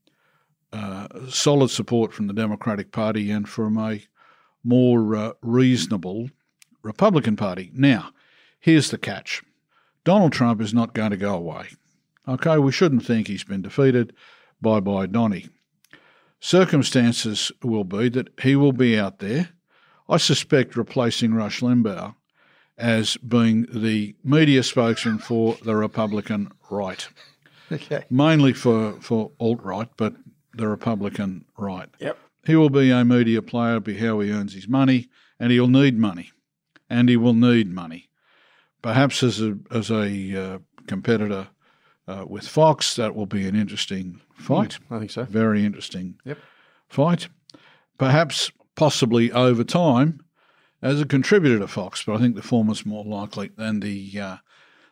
[0.71, 4.01] uh, solid support from the Democratic Party and from a
[4.63, 6.29] more uh, reasonable
[6.81, 7.71] Republican Party.
[7.73, 8.11] Now,
[8.59, 9.41] here's the catch
[10.03, 11.67] Donald Trump is not going to go away.
[12.27, 14.13] Okay, we shouldn't think he's been defeated.
[14.61, 15.49] Bye bye, Donny.
[16.39, 19.49] Circumstances will be that he will be out there,
[20.09, 22.15] I suspect, replacing Rush Limbaugh
[22.77, 27.07] as being the media spokesman for the Republican right.
[27.73, 28.05] Okay.
[28.09, 30.13] Mainly for, for alt right, but
[30.53, 31.89] the Republican right.
[31.99, 32.17] Yep.
[32.45, 35.09] He will be a media player, be how he earns his money,
[35.39, 36.31] and he'll need money.
[36.89, 38.09] And he will need money.
[38.81, 41.47] Perhaps as a, as a uh, competitor
[42.07, 44.77] uh, with Fox, that will be an interesting fight.
[44.91, 45.23] I think so.
[45.23, 46.37] Very interesting Yep.
[46.89, 47.29] fight.
[47.97, 50.19] Perhaps, possibly over time,
[50.81, 54.37] as a contributor to Fox, but I think the former's more likely than the uh,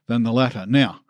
[0.07, 0.65] than the latter.
[0.65, 1.00] Now,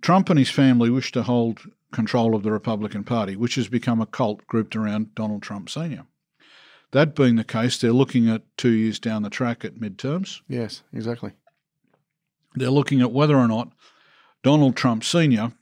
[0.00, 1.60] Trump and his family wish to hold
[1.92, 6.04] control of the Republican Party, which has become a cult grouped around Donald Trump Sr.
[6.92, 10.40] That being the case, they're looking at two years down the track at midterms.
[10.48, 11.32] Yes, exactly.
[12.54, 13.72] They're looking at whether or not
[14.42, 15.52] Donald Trump Sr.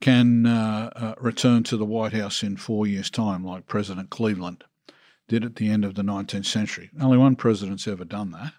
[0.00, 4.64] can uh, uh, return to the White House in four years' time, like President Cleveland
[5.28, 6.90] did at the end of the 19th century.
[7.00, 8.52] Only one president's ever done that.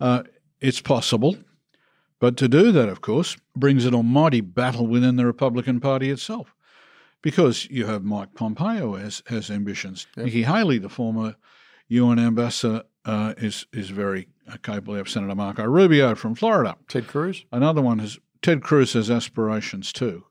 [0.00, 0.22] Uh,
[0.60, 1.36] it's possible,
[2.22, 6.54] but to do that, of course, brings an almighty battle within the Republican Party itself.
[7.20, 10.06] Because you have Mike Pompeo has, has ambitions.
[10.16, 11.34] Nikki Haley, the former
[11.88, 16.76] UN ambassador, uh, is is very uh, capable of Senator Marco Rubio from Florida.
[16.86, 17.44] Ted Cruz?
[17.50, 20.24] Another one has Ted Cruz has aspirations too,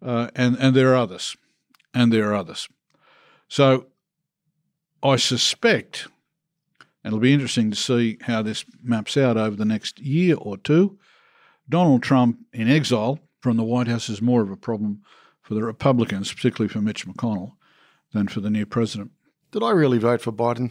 [0.00, 1.36] uh, and and there are others,
[1.92, 2.70] and there are others.
[3.48, 3.88] So
[5.02, 6.08] I suspect,
[7.04, 10.56] and it'll be interesting to see how this maps out over the next year or
[10.56, 10.98] two.
[11.68, 15.02] Donald Trump in exile from the White House is more of a problem
[15.42, 17.52] for the Republicans, particularly for Mitch McConnell,
[18.12, 19.10] than for the new president.
[19.52, 20.70] Did I really vote for Biden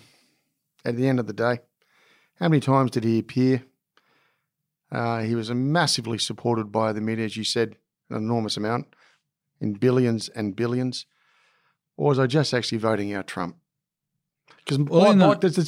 [0.86, 1.60] at the end of the day?
[2.40, 3.64] How many times did he appear?
[4.92, 7.76] Uh, he was massively supported by the media, as you said,
[8.10, 8.88] an enormous amount,
[9.60, 11.06] in billions and billions.
[11.98, 13.58] Or was I just actually voting out Trump?
[14.58, 15.14] Because Well,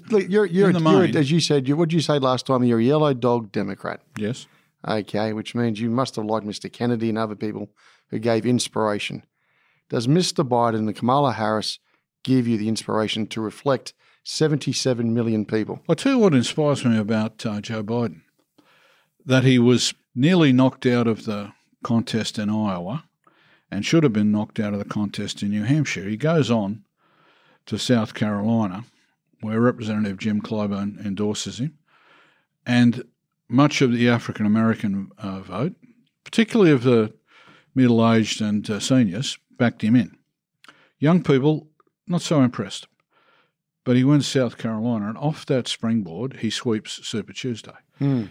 [0.10, 2.64] the- you're, you're, you're as you said, you, what did you say last time?
[2.64, 4.02] You're a yellow dog Democrat.
[4.18, 4.46] Yes.
[4.88, 6.72] Okay, which means you must have liked Mr.
[6.72, 7.70] Kennedy and other people
[8.10, 9.24] who gave inspiration.
[9.90, 10.48] Does Mr.
[10.48, 11.80] Biden and Kamala Harris
[12.24, 15.82] give you the inspiration to reflect 77 million people?
[15.90, 18.22] I'll tell you what inspires me about uh, Joe Biden
[19.26, 21.52] that he was nearly knocked out of the
[21.84, 23.06] contest in Iowa
[23.72, 26.08] and should have been knocked out of the contest in New Hampshire.
[26.08, 26.84] He goes on
[27.66, 28.86] to South Carolina,
[29.42, 31.78] where Representative Jim Clyburn endorses him,
[32.66, 33.04] and
[33.50, 35.76] much of the African American uh, vote,
[36.24, 37.14] particularly of the
[37.76, 40.16] middle aged and uh, seniors, backed him in.
[41.00, 41.68] Young people,
[42.08, 42.88] not so impressed.
[43.86, 47.72] But he wins South Carolina, and off that springboard, he sweeps Super Tuesday.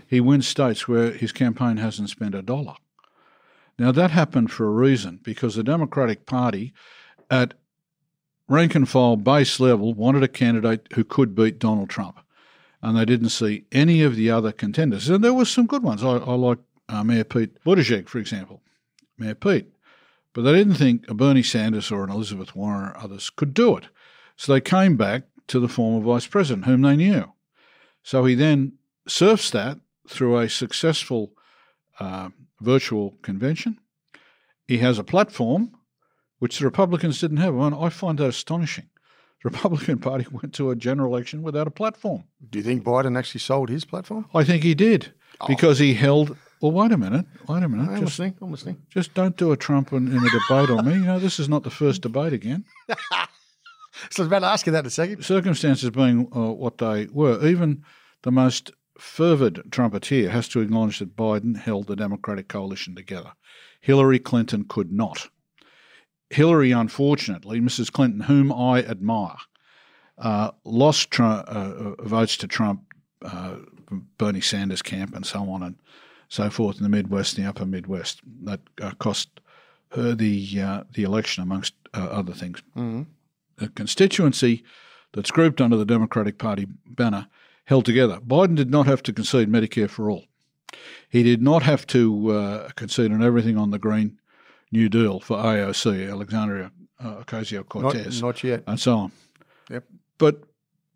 [0.07, 2.75] He wins states where his campaign hasn't spent a dollar.
[3.79, 6.73] Now, that happened for a reason because the Democratic Party,
[7.31, 7.55] at
[8.49, 12.21] rank and file base level, wanted a candidate who could beat Donald Trump.
[12.81, 15.09] And they didn't see any of the other contenders.
[15.09, 16.05] And there were some good ones.
[16.05, 18.63] I, I like uh, Mayor Pete Buttigieg, for example.
[19.19, 19.73] Mayor Pete.
[20.33, 23.77] But they didn't think a Bernie Sanders or an Elizabeth Warren or others could do
[23.77, 23.87] it.
[24.37, 27.33] So they came back to the former vice president, whom they knew.
[28.03, 28.75] So he then
[29.09, 31.33] surfs that through a successful
[31.99, 32.29] uh,
[32.61, 33.79] virtual convention.
[34.67, 35.73] He has a platform
[36.39, 37.57] which the Republicans didn't have.
[37.57, 38.91] And I find that astonishing.
[39.43, 42.25] The Republican Party went to a general election without a platform.
[42.51, 44.27] Do you think Biden actually sold his platform?
[44.35, 45.13] I think he did
[45.47, 46.37] because he held.
[46.61, 47.25] Well, wait a minute.
[47.47, 47.89] Wait a minute.
[47.89, 48.35] I'm just, listening.
[48.43, 48.83] I'm listening.
[48.91, 50.95] just don't do a Trump in, in a debate on me.
[50.95, 52.65] You know, this is not the first debate again.
[54.11, 55.25] So I was about to ask you that in a second.
[55.25, 57.83] Circumstances being uh, what they were, even
[58.23, 63.33] the most fervid trumpeter has to acknowledge that Biden held the Democratic coalition together.
[63.81, 65.29] Hillary Clinton could not.
[66.31, 67.91] Hillary, unfortunately, Mrs.
[67.91, 69.37] Clinton, whom I admire,
[70.19, 72.83] uh, lost tr- uh, votes to Trump,
[73.23, 73.57] uh,
[74.19, 75.77] Bernie Sanders camp, and so on and
[76.29, 78.21] so forth in the Midwest, the Upper Midwest.
[78.43, 79.41] That uh, cost
[79.93, 82.63] her the uh, the election, amongst uh, other things.
[83.61, 84.63] A constituency
[85.15, 87.29] that's grouped under the Democratic Party banner
[87.65, 88.21] held together.
[88.21, 90.25] Biden did not have to concede Medicare for all.
[91.09, 94.19] He did not have to uh, concede on everything on the Green
[94.71, 98.21] New Deal for AOC, Alexandria uh, Ocasio Cortez.
[98.23, 98.65] not yet.
[98.67, 99.13] and so on.
[99.71, 99.85] Yep.
[100.19, 100.43] But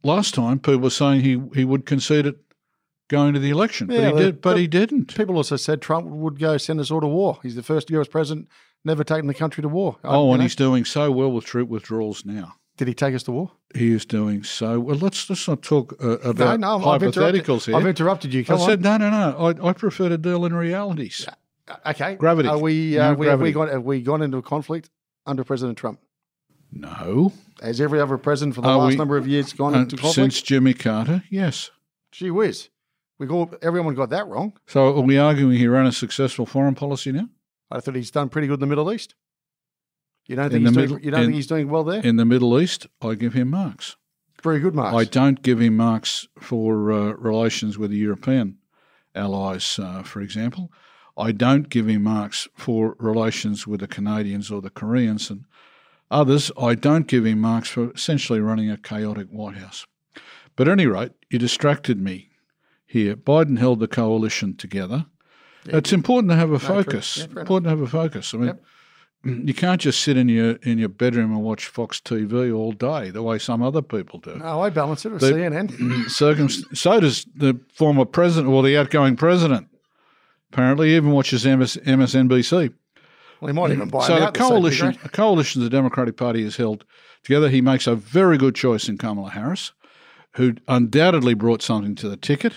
[0.02, 2.36] last time, people were saying he, he would concede it
[3.08, 4.40] going to the election, Yeah, but he did.
[4.40, 5.14] But he didn't.
[5.14, 7.38] People also said Trump would go send us all to war.
[7.42, 8.48] He's the first US president
[8.84, 9.96] never taken the country to war.
[10.02, 12.54] Oh, you and know, he's doing so well with troop withdrawals now.
[12.78, 13.52] did he take us to war?
[13.74, 14.96] He is doing so well.
[14.96, 17.76] Let's let's not talk uh, about no, no, I've hypotheticals here.
[17.76, 18.44] I've interrupted you.
[18.44, 18.68] Come I on.
[18.68, 19.36] said no, no, no.
[19.38, 21.26] I, I prefer to deal in realities.
[21.86, 22.14] Okay.
[22.16, 22.48] Gravity.
[22.48, 22.96] Are we?
[22.96, 23.42] No Uh, we have gravity.
[23.44, 23.68] we gone?
[23.68, 24.90] Have we gone into a conflict
[25.26, 26.00] under President Trump?
[26.74, 29.80] No, Has every other president for the Are last we- number of years gone Uh,
[29.80, 30.14] into conflict?
[30.14, 31.70] since Jimmy Carter, yes.
[32.12, 32.70] Gee whiz,
[33.18, 34.54] we got everyone got that wrong.
[34.66, 37.28] So are we arguing he ran a successful foreign policy now?
[37.70, 39.14] I thought he's done pretty good in the Middle East.
[40.26, 42.00] You don't think he's Middle- doing, you don't in- think he's doing well there?
[42.00, 43.96] In the Middle East, I give him marks.
[44.42, 44.96] Very good, marks.
[44.96, 48.56] I don't give him marks for uh, relations with the European
[49.14, 50.72] allies, uh, for example.
[51.16, 55.44] I don't give him marks for relations with the Canadians or the Koreans and
[56.10, 56.50] others.
[56.60, 59.86] I don't give him marks for essentially running a chaotic White House.
[60.56, 62.30] But at any rate, you distracted me
[62.86, 63.16] here.
[63.16, 65.06] Biden held the coalition together.
[65.64, 66.68] it's important to have a true.
[66.82, 67.18] focus.
[67.18, 68.34] Yeah, important to have a focus.
[68.34, 68.58] I mean,
[69.46, 73.10] you can't just sit in your in your bedroom and watch Fox TV all day
[73.10, 74.34] the way some other people do.
[74.36, 76.10] no, I balance it with The- CNN.
[76.10, 79.68] Circum- so does the former president or the outgoing president.
[80.52, 82.74] Apparently, he even watches MS- MSNBC.
[83.40, 84.34] Well, he might even buy so him the out.
[84.34, 86.84] the coalition, a coalition the Democratic Party has held
[87.24, 87.48] together.
[87.48, 89.72] He makes a very good choice in Kamala Harris,
[90.36, 92.52] who undoubtedly brought something to the ticket,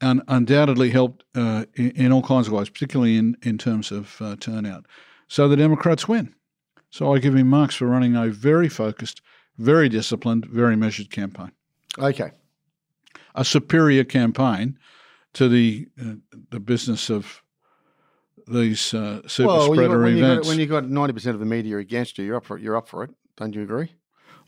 [0.00, 4.20] and undoubtedly helped uh, in, in all kinds of ways, particularly in in terms of
[4.20, 4.84] uh, turnout.
[5.26, 6.34] So the Democrats win.
[6.90, 9.22] So I give him marks for running a very focused,
[9.56, 11.52] very disciplined, very measured campaign
[11.98, 12.30] Okay.
[13.34, 14.78] a superior campaign
[15.34, 16.14] to the uh,
[16.50, 17.42] the business of
[18.46, 20.48] these uh, super Well, you, spreader when, you got, events.
[20.48, 22.62] when you got ninety percent of the media against you, you're up for it.
[22.62, 23.10] You're up for it.
[23.36, 23.92] Don't you agree?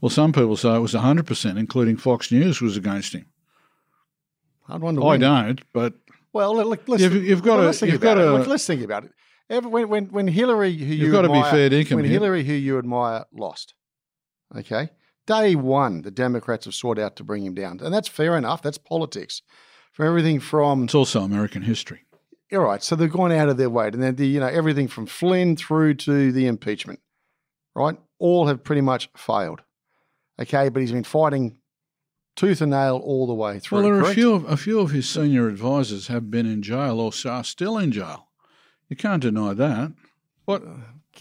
[0.01, 3.27] well, some people say it was hundred percent, including Fox News was against him.
[4.69, 5.03] I'd wonder.
[5.03, 5.21] I when.
[5.21, 5.95] don't, but
[6.33, 8.45] Well, let, let's, You've- you've got well, to- let's think you've about got it.
[8.45, 9.13] to- Let's- think about it.
[9.51, 12.05] Ever, when, when, when Hillary, who you You've got to be admire, fair dinkum when
[12.07, 12.15] here.
[12.15, 13.75] Hillary, who you admire, lost,
[14.57, 14.89] okay,
[15.27, 18.63] day one, the Democrats have sought out to bring him down, and that's fair enough.
[18.63, 19.43] That's politics.
[19.95, 22.01] From everything from it's also American history.
[22.53, 24.89] all right, so they've gone out of their way, and then the, you know everything
[24.89, 27.01] from Flynn through to the impeachment,
[27.75, 27.97] right?
[28.19, 29.63] All have pretty much failed.
[30.41, 31.59] Okay, but he's been fighting
[32.35, 33.77] tooth and nail all the way through.
[33.79, 36.63] Well, there are a few of, a few of his senior advisors have been in
[36.63, 38.29] jail or are still in jail.
[38.89, 39.93] You can't deny that.
[40.45, 40.71] What uh,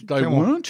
[0.02, 0.62] they come on.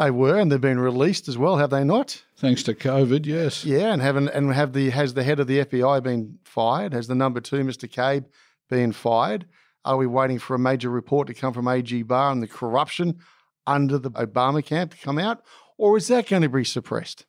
[0.00, 2.22] They were, and they've been released as well, have they not?
[2.38, 3.26] thanks to COVID.
[3.26, 3.66] Yes.
[3.66, 6.94] Yeah, and haven't and have the has the head of the FBI been fired?
[6.94, 7.86] Has the number two, Mr.
[7.86, 8.24] McCabe,
[8.70, 9.44] been fired?
[9.84, 13.18] Are we waiting for a major report to come from AG Barr on the corruption
[13.66, 15.42] under the Obama camp to come out,
[15.76, 17.26] or is that going to be suppressed?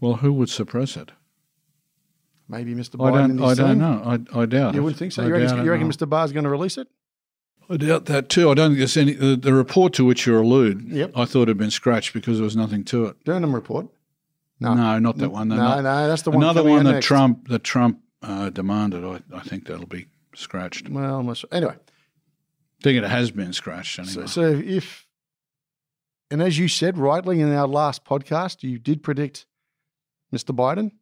[0.00, 1.12] Well, who would suppress it?
[2.46, 2.96] Maybe Mr.
[3.02, 3.12] I Biden.
[3.12, 3.30] don't.
[3.30, 4.02] and I don't know.
[4.04, 4.76] I, I doubt it.
[4.76, 5.22] You wouldn't think so.
[5.22, 5.90] I You reckon, it, you reckon.
[5.90, 6.06] Mr.
[6.08, 6.88] Barr's going to release it?
[7.70, 8.50] I doubt that too.
[8.50, 9.12] I don't think there's any.
[9.12, 11.12] The, the report to which you allude, Yep.
[11.16, 13.24] I thought had been scratched because there was nothing to it.
[13.24, 13.86] Durham report.
[14.60, 14.98] No, No.
[14.98, 15.48] not that one.
[15.48, 16.42] No, Ano- no, that's the one.
[16.42, 17.06] Another one that next.
[17.06, 19.04] Trump that Trump uh, demanded.
[19.04, 20.86] I, I think that'll be scratched.
[20.88, 21.48] I Well, not sure.
[21.52, 21.76] anyway.
[22.82, 24.12] think it has been scratched anyway.
[24.12, 25.06] So, so if,
[26.30, 29.46] and as you said rightly in our last podcast, you did predict
[30.34, 30.54] Mr.
[30.54, 30.92] Biden.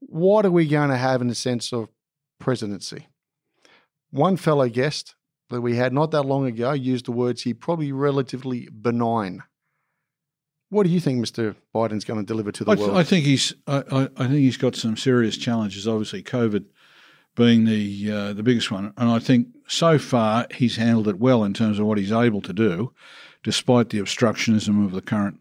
[0.00, 1.88] What are we going to have in the sense of
[2.38, 3.06] presidency?
[4.10, 5.14] One fellow guest
[5.50, 9.42] that we had not that long ago used the words he probably relatively benign.
[10.70, 11.54] What do you think Mr.
[11.74, 12.96] Biden's going to deliver to the I, world?
[12.96, 13.54] I think he's.
[13.66, 15.86] I, I, I think he's got some serious challenges.
[15.86, 16.64] Obviously, COVID
[17.36, 21.44] being the uh, the biggest one, and I think so far he's handled it well
[21.44, 22.92] in terms of what he's able to do,
[23.44, 25.40] despite the obstructionism of the current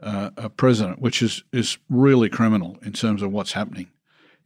[0.00, 3.88] uh, uh, president, which is is really criminal in terms of what's happening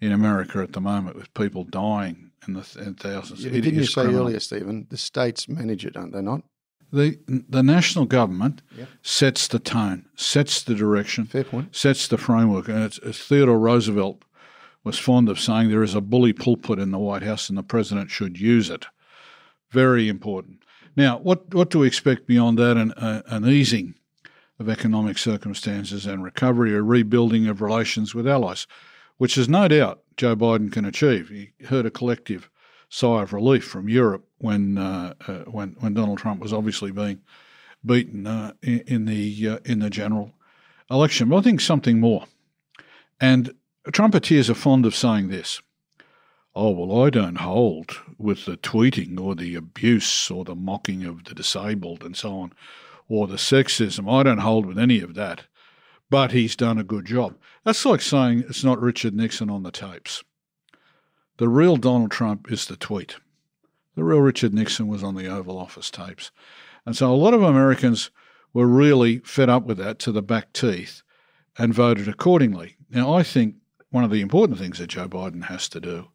[0.00, 3.44] in America at the moment with people dying in the in thousands.
[3.44, 4.22] Yeah, didn't you say criminal.
[4.22, 4.86] earlier, Stephen?
[4.90, 6.42] The states manage it, don't they not?
[6.92, 7.18] The
[7.48, 8.88] the national government Yep.
[9.02, 11.74] sets the tone, sets the direction, Fair point.
[11.74, 12.68] sets the framework.
[12.68, 14.22] And it's, it's Theodore Roosevelt
[14.84, 17.62] was fond of saying there is a bully pulpit in the White House and the
[17.64, 18.86] president should use it.
[19.70, 20.62] Very important.
[20.96, 22.76] Now, what, what do we expect beyond that?
[22.76, 23.94] An, uh, an easing
[24.60, 28.66] of economic circumstances and recovery, a rebuilding of relations with allies,
[29.18, 31.28] which is no doubt Joe Biden can achieve.
[31.28, 32.50] He heard a collective
[32.88, 37.20] sigh of relief from Europe when uh, uh, when when Donald Trump was obviously being
[37.84, 40.32] beaten uh, in, in the uh, in the general
[40.90, 41.28] election.
[41.28, 42.24] But I think something more.
[43.20, 43.54] And
[43.88, 45.60] Trumpeteers are fond of saying this.
[46.54, 51.24] Oh, well, I don't hold with the tweeting or the abuse or the mocking of
[51.24, 52.52] the disabled and so on,
[53.08, 54.10] or the sexism.
[54.10, 55.44] I don't hold with any of that.
[56.08, 57.36] But he's done a good job.
[57.64, 60.22] That's like saying it's not Richard Nixon on the tapes.
[61.38, 63.16] The real Donald Trump is the tweet.
[63.96, 66.30] The real Richard Nixon was on the Oval Office tapes.
[66.84, 68.10] And so a lot of Americans
[68.52, 71.02] were really fed up with that to the back teeth
[71.58, 72.76] and voted accordingly.
[72.88, 73.56] Now, I think
[73.90, 76.08] one of the important things that Joe Biden has to do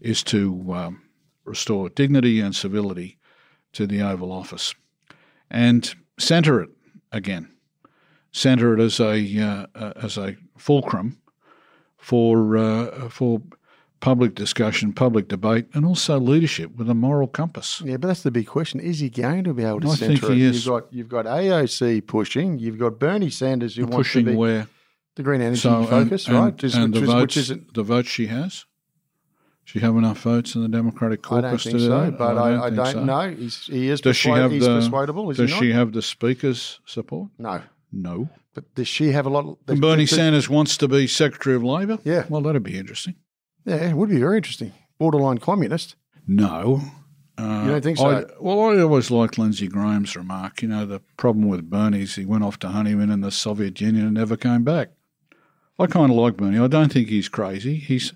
[0.00, 1.02] is to um,
[1.44, 3.18] restore dignity and civility
[3.72, 4.74] to the Oval Office
[5.50, 6.70] and centre it
[7.12, 7.52] again.
[8.32, 11.18] Centre it as a uh, uh, as a fulcrum
[11.96, 13.42] for uh, for
[14.00, 17.82] public discussion, public debate, and also leadership with a moral compass.
[17.84, 18.80] Yeah, but that's the big question.
[18.80, 20.50] Is he going to be able to I centre think he it?
[20.50, 20.64] is.
[20.64, 22.58] You've got you've got AOC pushing.
[22.58, 24.68] You've got Bernie Sanders who wants to Pushing be where
[25.16, 26.56] the green energy so focus, and, right?
[26.56, 27.74] Just- and which, the is, votes, which isn't.
[27.74, 28.64] the votes she has.
[29.64, 32.18] She have enough votes in the Democratic I don't caucus think to do so, that?
[32.18, 33.04] but I, I think don't so.
[33.04, 33.30] know.
[33.30, 34.58] He's, he is Does she have the?
[34.58, 37.30] persuadable, is does she have the Speaker's support?
[37.38, 37.62] No,
[37.92, 38.28] No.
[38.54, 39.58] but does she have a lot?
[39.68, 41.98] And Bernie Sanders wants to be Secretary of Labor.
[42.04, 42.24] Yeah.
[42.28, 43.16] Well, that'd be interesting.
[43.64, 44.72] Yeah, it would be very interesting.
[44.98, 45.96] Borderline communist.
[46.26, 46.80] No.
[47.38, 48.06] Uh, You don't think so?
[48.08, 50.62] I, well, I always liked Lindsey Graham's remark.
[50.62, 53.80] You know, the problem with Bernie is he went off to honeymoon in the Soviet
[53.80, 54.90] Union and never came back.
[55.78, 56.58] I kind of like Bernie.
[56.58, 57.76] I don't think he's crazy.
[57.76, 58.12] He's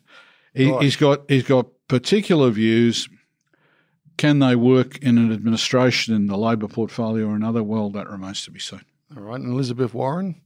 [0.53, 0.83] he, Right.
[0.83, 3.09] he's got he's got particular views.
[4.19, 7.63] Can they work in an administration in the Labor portfolio or another?
[7.63, 8.83] Well, that remains to be seen.
[9.17, 10.41] All right, and Elizabeth Warren.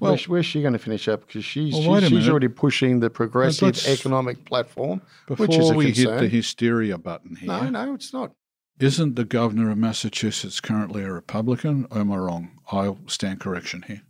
[0.00, 1.26] Well- where's, where's she going to finish up?
[1.26, 5.74] Because she's Well, she's, she's already pushing the progressive economic platform, Before which is a
[5.74, 6.12] we concern.
[6.14, 8.32] hit the hysteria button here, no, no, it's not.
[8.78, 11.86] Isn't the governor of Massachusetts currently a Republican?
[11.90, 12.50] Or am I wrong?
[12.72, 14.00] I'll stand correction here.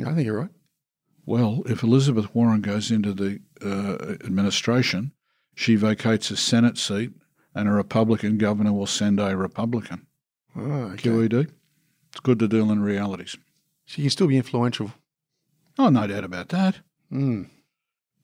[0.00, 0.50] I think you're right.
[1.26, 5.12] Well, if Elizabeth Warren goes into the uh, administration,
[5.54, 7.10] she vacates a Senate seat,
[7.54, 10.06] and a Republican governor will send a Republican.
[10.56, 11.10] Oh, okay.
[11.10, 11.50] QED.
[12.16, 13.36] It's good to deal in realities.
[13.84, 14.90] She can still be influential.
[15.78, 16.78] Oh, no doubt about that.
[17.12, 17.50] Mm.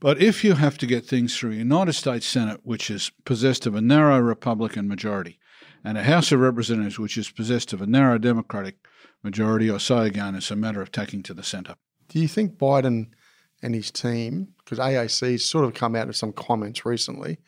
[0.01, 3.67] But if you have to get things through a United States Senate, which is possessed
[3.67, 5.39] of a narrow Republican majority,
[5.85, 8.77] and a House of Representatives, which is possessed of a narrow Democratic
[9.23, 11.75] majority, or so again, it's a matter of tacking to the centre.
[12.09, 13.09] Do you think Biden
[13.61, 17.41] and his team, because AOC's sort of come out with some comments recently,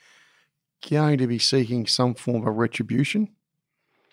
[0.91, 3.31] going to be seeking some form of retribution?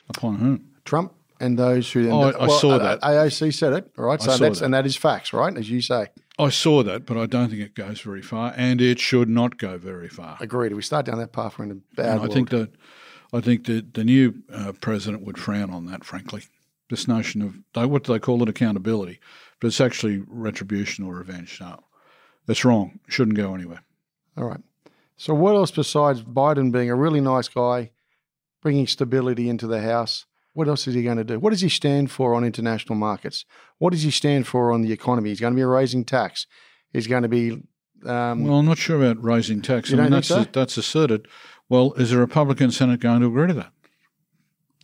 [0.07, 0.69] Upon whom?
[0.85, 2.09] Trump and those who.
[2.09, 3.01] Oh, I- I saw that.
[3.01, 4.21] AOC said it, right?
[4.21, 4.65] So that's that.
[4.65, 5.55] and that is facts, right?
[5.57, 6.07] As you say.
[6.39, 9.57] I saw that, but I don't think it goes very far, and it should not
[9.57, 10.37] go very far.
[10.39, 10.71] Agreed.
[10.71, 12.33] If we start down that path, we're in a bad And I world.
[12.33, 12.71] think that
[13.33, 16.03] I think that the new uh, president would frown on that.
[16.03, 16.43] Frankly,
[16.89, 19.19] this notion of they, what do they call it accountability,
[19.59, 21.59] but it's actually retribution or revenge.
[21.61, 21.79] No,
[22.47, 22.99] that's wrong.
[23.07, 23.83] Shouldn't go anywhere.
[24.37, 24.61] All right.
[25.17, 27.91] So, what else besides Biden being a really nice guy,
[28.61, 30.25] bringing stability into the House?
[30.53, 31.39] What else is he going to do?
[31.39, 33.45] What does he stand for on international markets?
[33.77, 35.29] What does he stand for on the economy?
[35.29, 36.45] He's going to be raising tax.
[36.91, 37.51] He's going to be.
[38.05, 39.93] Um, Well, I'm not sure about raising tax.
[39.93, 41.27] I mean, don't think that's that's asserted.
[41.69, 43.71] Well, is the Republican Senate going to agree to that?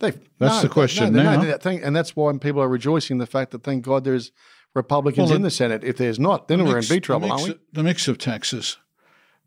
[0.00, 1.40] they've- That's no, the question no, now.
[1.42, 4.30] no, that thing, and that's why people are rejoicing the fact that thank God there's
[4.74, 5.82] Republicans Well, in the- the Senate.
[5.84, 7.64] If there's not, then The we're mix- in big trouble, the mix, aren't we?
[7.72, 8.78] The mix of taxes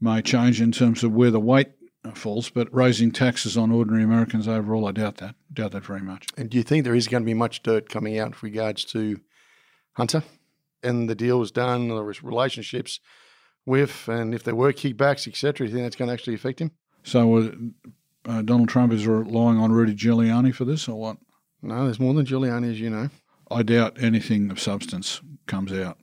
[0.02, 1.70] may change in terms of where the weight
[2.14, 5.36] falls, but raising taxes on ordinary Americans overall, I doubt that.
[5.54, 6.28] Doubt that very much.
[6.38, 8.84] And do you think there is going to be much dirt coming out with regards
[8.86, 9.20] to
[9.94, 10.24] Hunter
[10.84, 13.00] and the deal was done, the relationships
[13.66, 15.68] with, and if there were kickbacks, etc.?
[15.68, 16.72] Do you think that's going to actually affect him?
[17.04, 17.52] So, uh,
[18.26, 21.18] uh, Donald Trump is relying on Rudy Giuliani for this or what?
[21.62, 23.10] No, there's more than Giuliani, as you know.
[23.50, 25.98] I doubt anything of substance comes out.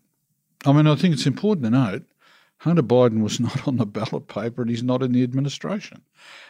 [0.67, 2.05] I mean, I think it's important to note
[2.59, 6.03] Hunter Biden was not on the ballot paper and he's not in the administration.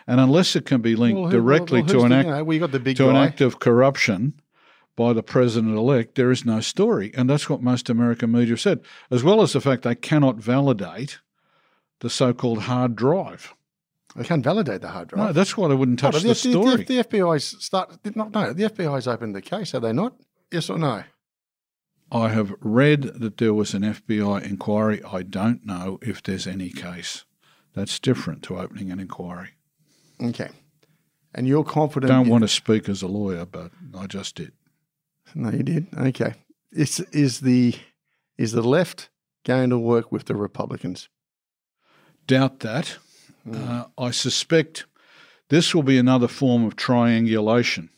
[0.06, 2.44] And unless it can be linked Well, who- directly well, to an act you know,
[2.44, 4.40] we got the big to an act of corruption
[4.96, 7.12] by the president elect, there is no story.
[7.14, 8.80] And that's what most American media have said,
[9.12, 11.20] as well as the fact they cannot validate
[12.00, 13.54] the so called hard drive.
[14.16, 15.26] They can't validate the hard drive.
[15.26, 16.84] No, that's why they wouldn't touch Oh, the, the, story.
[16.84, 18.02] The, the FBI's start.
[18.02, 18.52] Did not no.
[18.52, 20.14] The FBI's opened the case, have they not?
[20.50, 21.04] Yes or no?
[22.10, 25.02] I have read that there was an FBI inquiry.
[25.04, 27.24] I don't know if there's any case.
[27.74, 29.50] That's different to opening an inquiry.
[30.22, 30.48] Okay.
[31.34, 32.10] And you're confident.
[32.10, 34.52] Don't want to speak as a lawyer, but I just did.
[35.34, 35.86] No, you did.
[35.96, 36.34] Okay.
[36.72, 37.74] Is is the
[38.38, 39.10] is the left
[39.44, 41.08] going to work with the Republicans?
[42.26, 42.96] Doubt that.
[43.50, 44.86] Uh, I suspect
[45.48, 47.88] this will be another form of triangulation,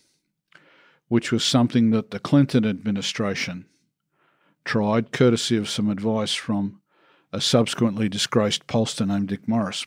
[1.08, 3.66] which was something that the Clinton administration
[4.64, 6.80] tried, courtesy of some advice from
[7.32, 9.86] a subsequently disgraced pollster named Dick Morris.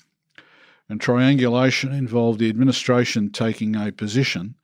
[0.90, 4.56] And triangulation involved the administration taking a position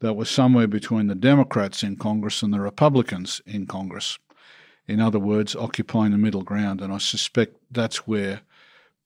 [0.00, 4.18] that was somewhere between the Democrats in Congress and the Republicans in Congress.
[4.86, 6.80] In other words, occupying the middle ground.
[6.80, 8.40] And I suspect that's where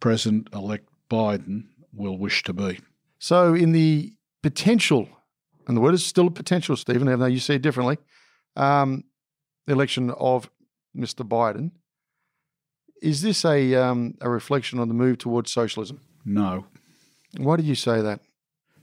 [0.00, 2.80] President elect Biden will wish to be.
[3.18, 5.08] So, in the potential,
[5.66, 7.98] and the word is still a potential, Stephen, even though you see it differently,
[8.56, 9.04] um,
[9.66, 10.50] election of
[10.96, 11.26] Mr.
[11.26, 11.70] Biden,
[13.00, 16.00] is this a um, a reflection on the move towards socialism?
[16.24, 16.66] No,
[17.36, 18.20] Why do you say that?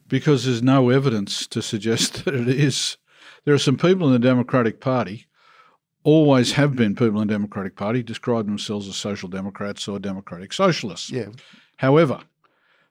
[0.08, 2.98] because there's no evidence to suggest that it is.
[3.46, 5.28] There are some people in the Democratic Party,
[6.04, 10.52] always have been people in the Democratic Party, describe themselves as social democrats or democratic
[10.52, 11.12] socialists.
[11.12, 11.28] Yeah,
[11.78, 12.22] However,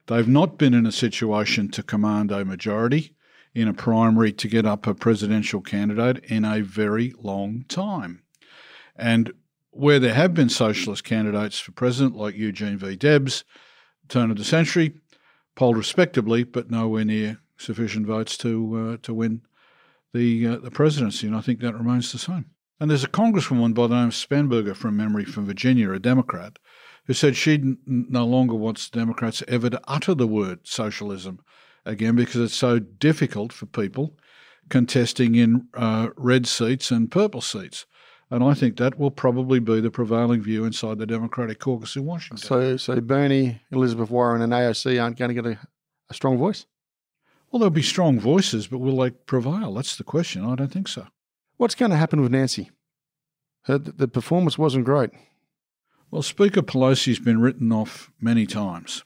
[0.06, 3.14] they've not been in a situation to command a majority
[3.58, 8.22] in a primary to get up a presidential candidate in a very long time.
[8.94, 9.32] And
[9.70, 12.94] where there have been socialist candidates for president, like Eugene V.
[12.94, 13.42] Debs,
[14.08, 14.94] turn of the century,
[15.56, 19.42] polled respectably, but nowhere near sufficient votes to uh, to win
[20.14, 21.26] the uh, the presidency.
[21.26, 22.46] And I think that remains the same.
[22.78, 26.60] And there's a congresswoman by the name of Spanberger from memory from Virginia, a Democrat,
[27.06, 31.40] who said she n- no longer wants Democrats ever to utter the word socialism
[31.88, 34.16] again because it's so difficult for people
[34.68, 37.86] contesting in uh, red seats and purple seats.
[38.30, 42.04] And I think that will probably be the prevailing view inside the Democratic caucus in
[42.04, 42.46] Washington.
[42.46, 45.58] So, so Bernie, Elizabeth Warren, and AOC aren't going to get a,
[46.10, 46.66] a strong voice.
[47.50, 49.72] well, there'll be strong voices, but will they prevail?
[49.72, 50.44] That's the question.
[50.44, 51.06] I don't think so.
[51.56, 52.70] What's going to happen with Nancy?
[53.62, 55.10] Her, the performance wasn't great.
[56.10, 59.04] Well, Speaker Pelosi's been written off many times.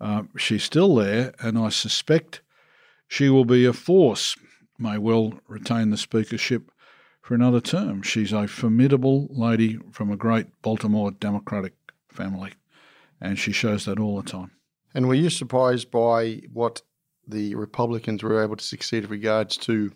[0.00, 2.42] Uh, she's still there, and I suspect
[3.06, 4.36] she will be a force,
[4.78, 6.70] may well retain the speakership
[7.22, 8.02] for another term.
[8.02, 11.74] She's a formidable lady from a great Baltimore Democratic
[12.08, 12.52] family,
[13.20, 14.50] and she shows that all the time.
[14.94, 16.82] And were you surprised by what
[17.26, 19.92] the Republicans were able to succeed in regards to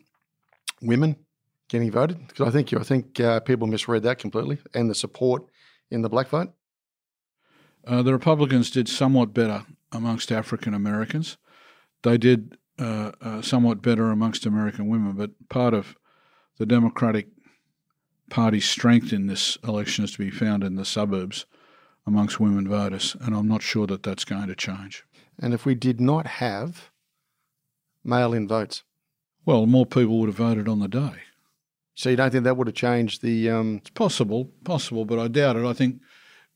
[0.80, 1.16] women
[1.68, 2.26] getting voted?
[2.28, 5.44] Because I think I think uh, people misread that completely, and the support
[5.90, 6.52] in the black vote.
[7.86, 11.36] Uh, the Republicans did somewhat better amongst African Americans.
[12.02, 15.96] They did uh, uh, somewhat better amongst American women, but part of
[16.58, 17.28] the Democratic
[18.30, 21.46] Party's strength in this election is to be found in the suburbs
[22.06, 25.04] amongst women voters, and I'm not sure that that's going to change.
[25.40, 26.90] And if we did not have
[28.04, 28.82] mail-in votes,
[29.44, 31.20] Well, more people would have voted on the day.
[31.94, 33.48] so you don't think that would have changed the?
[33.50, 35.64] Um, It's possible, possible, but I doubt it.
[35.64, 36.00] I think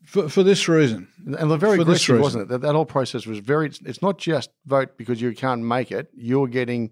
[0.04, 2.48] for, for this reason, and they're very aggressive, wasn't it?
[2.48, 3.70] That, that whole process was very.
[3.84, 6.10] It's not just vote because you can't make it.
[6.14, 6.90] You're getting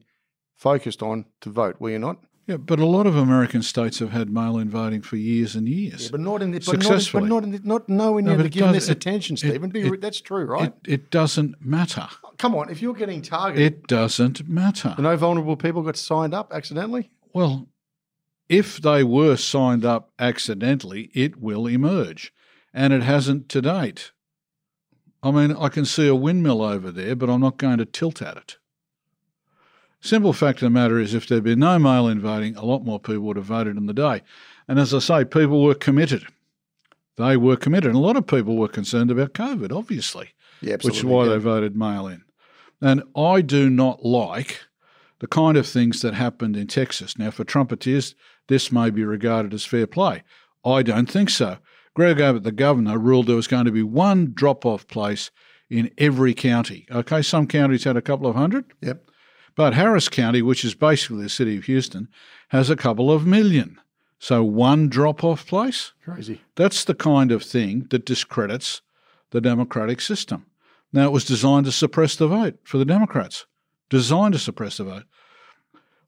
[0.56, 1.76] focused on to vote.
[1.80, 2.18] Were you not?
[2.46, 6.04] yeah, but a lot of American states have had mail-in voting for years and years.
[6.04, 7.20] Yeah, but not in the, but not, in- Successfully.
[7.22, 9.70] but not, in the, not nowhere No, near the giving this it- attention, it- Stephen.
[9.70, 10.72] Be, it- that's true, right?
[10.84, 12.08] It, it doesn't matter.
[12.38, 14.94] Come on, if you're getting targeted, It doesn't matter.
[14.98, 17.10] no vulnerable people got signed up accidentally.
[17.32, 17.68] Well,
[18.48, 22.32] if they were signed up accidentally, it will emerge.
[22.72, 24.12] And it hasn't to date.
[25.22, 28.22] I mean, I can see a windmill over there, but I'm not going to tilt
[28.22, 28.56] at it.
[30.00, 32.84] Simple fact of the matter is, if there'd been no mail in voting, a lot
[32.84, 34.22] more people would have voted in the day.
[34.66, 36.26] And as I say, people were committed.
[37.16, 37.90] They were committed.
[37.90, 40.30] And a lot of people were concerned about COVID, obviously
[40.62, 42.22] Yeah, which is why they voted mail in.
[42.80, 44.60] And I do not like
[45.18, 47.18] the kind of things that happened in Texas.
[47.18, 48.14] Now, for trumpeters,
[48.48, 50.22] this may be regarded as fair play.
[50.64, 51.58] I don't think so.
[51.94, 55.30] Greg Abbott, the governor, ruled there was going to be one drop off place
[55.68, 56.86] in every county.
[56.90, 58.64] Okay, some counties had a couple of hundred.
[58.80, 59.10] Yep.
[59.56, 62.08] But Harris County, which is basically the city of Houston,
[62.48, 63.78] has a couple of million.
[64.18, 65.92] So one drop off place.
[66.04, 66.42] Crazy.
[66.54, 68.82] That's the kind of thing that discredits
[69.30, 70.46] the democratic system.
[70.92, 73.46] Now, it was designed to suppress the vote for the Democrats,
[73.88, 75.04] designed to suppress the vote.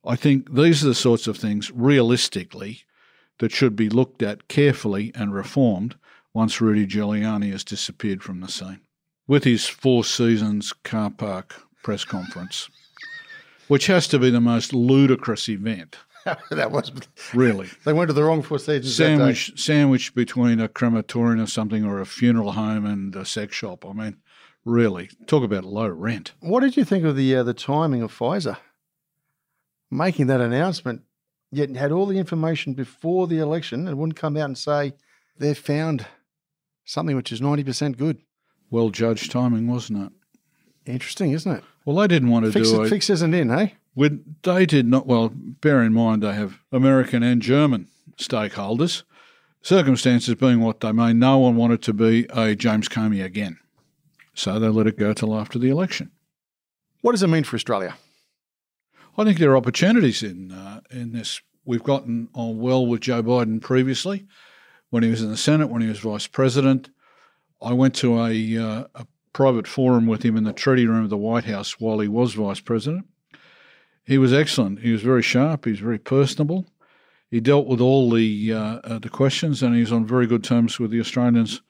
[0.04, 2.82] I think these are the sorts of things, realistically,
[3.38, 5.96] that should be looked at carefully and reformed
[6.34, 8.80] once Rudy Giuliani has disappeared from the scene.
[9.26, 12.68] With his Four Seasons car park press conference,
[13.68, 15.96] which has to be the most ludicrous event,
[16.50, 16.92] that was
[17.34, 17.68] really.
[17.84, 18.96] They went to the wrong Four Seasons.
[18.96, 19.16] that day.
[19.16, 23.84] Sandwich, sandwich between a crematorium or something or a funeral home and a sex shop.
[23.84, 24.16] I mean,
[24.64, 26.32] really, talk about low rent.
[26.40, 28.56] What did you think of the uh, the timing of Pfizer
[29.90, 31.02] making that announcement?
[31.54, 34.94] Yet had all the information before the election and wouldn't come out and say
[35.38, 36.06] they've found
[36.84, 38.18] something which is ninety percent good.
[38.70, 40.12] Well judged timing, wasn't it?
[40.90, 41.62] Interesting, isn't it?
[41.84, 43.74] Well, they didn't want to Fix, do it, a, fix isn't in, hey?
[44.42, 49.02] They did not, well, bear in mind they have American and German stakeholders.
[49.60, 53.58] Circumstances being what they may, no one wanted to be a James Comey again.
[54.34, 56.10] So they let it go till after the election.
[57.02, 57.94] What does it mean for Australia?
[59.16, 61.40] I think there are opportunities in uh, in this.
[61.64, 64.26] We've gotten on well with Joe Biden previously,
[64.90, 66.90] when he was in the Senate, when he was vice president.
[67.62, 71.10] I went to a, uh, a private forum with him in the treaty room of
[71.10, 73.06] the White House while he was vice president.
[74.04, 74.80] He was excellent.
[74.80, 75.64] He was very sharp.
[75.64, 76.66] He was very personable.
[77.30, 80.78] He dealt with all the uh, uh, the questions, and he's on very good terms
[80.78, 81.62] with the Australians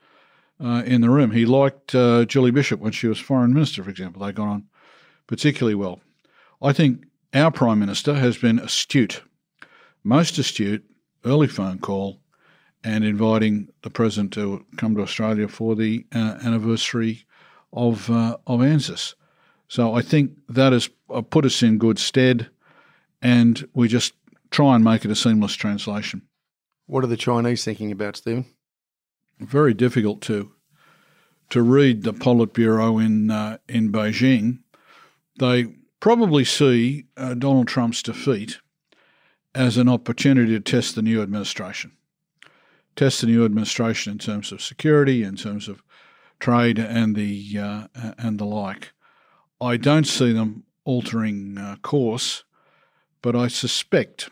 [0.58, 1.30] uh, in the room.
[1.30, 4.24] He liked uh, Julie Bishop when she was foreign minister, for example.
[4.24, 4.64] They got on
[5.26, 6.00] particularly well.
[6.60, 7.04] I think
[7.34, 9.22] our prime minister has been astute,
[10.04, 10.84] most astute.
[11.24, 12.20] Early phone call,
[12.82, 17.24] and inviting the president to come to Australia for the uh, anniversary
[17.72, 19.14] of uh, of ANZUS.
[19.68, 22.50] So I think that has uh, put us in good stead,
[23.22, 24.14] and we just
[24.50, 26.22] try and make it a seamless translation.
[26.86, 28.46] What are the Chinese thinking about, Stephen?
[29.38, 30.52] Very difficult to
[31.50, 34.58] to read the Politburo in uh, in Beijing.
[35.38, 38.58] They probably see uh, Donald Trump's defeat
[39.54, 41.92] as an opportunity to test the new administration,
[42.96, 45.80] test the new administration in terms of security, in terms of
[46.40, 47.86] trade, and the uh,
[48.18, 48.92] and the like.
[49.60, 52.42] I don't see them altering uh, course,
[53.22, 54.28] but I suspect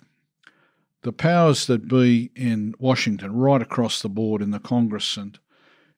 [1.03, 5.39] the powers that be in Washington, right across the board in the Congress and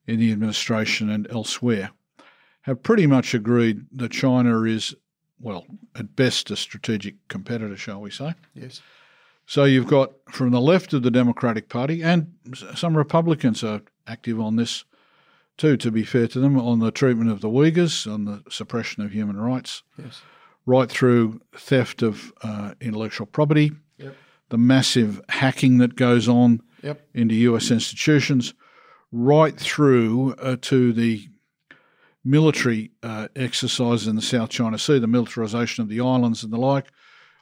[0.06, 1.92] in the administration and elsewhere,
[2.62, 4.94] have pretty much agreed that China is,
[5.42, 5.66] well,
[5.96, 8.34] at best a strategic competitor, shall we say.
[8.54, 8.80] Yes.
[9.44, 12.32] So you've got from the left of the Democratic Party, and
[12.74, 14.84] some Republicans are active on this
[15.58, 19.02] too, to be fair to them, on the treatment of the Uyghurs, on the suppression
[19.04, 20.22] of human rights, Yes.
[20.64, 24.16] right through theft of uh, intellectual property, Yep.
[24.48, 27.06] the massive hacking that goes on Yep.
[27.14, 28.54] into US institutions,
[29.10, 31.28] right through uh, to the
[32.24, 36.58] military uh, exercises in the South China Sea, the militarization of the islands and the
[36.58, 36.86] like,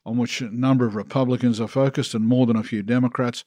[0.06, 3.44] on which a number of Republicans are focused and more than a few Democrats.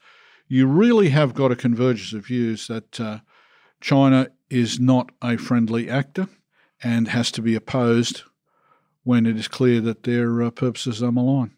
[0.47, 3.19] You really have got a convergence of views that uh,
[3.81, 6.27] China is not a friendly actor
[6.83, 8.23] and has to be opposed
[9.03, 11.51] when it is clear that their uh, purposes are malign.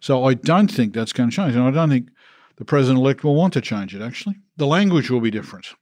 [0.00, 2.08] So I don't think that's going to change, and I don't think
[2.56, 4.36] the president elect will want to change it, actually.
[4.56, 5.74] The language will be different.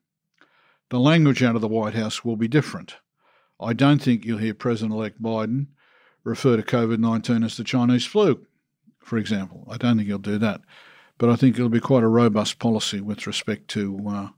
[0.90, 2.96] The language out of the White House will be different.
[3.60, 5.68] I don't think you'll hear President elect Biden
[6.24, 8.46] refer to COVID 19 as the Chinese flu,
[8.98, 9.66] for example.
[9.70, 10.60] I don't think he'll do that.
[11.16, 14.28] But I think it'll be quite a robust policy with respect to, uh,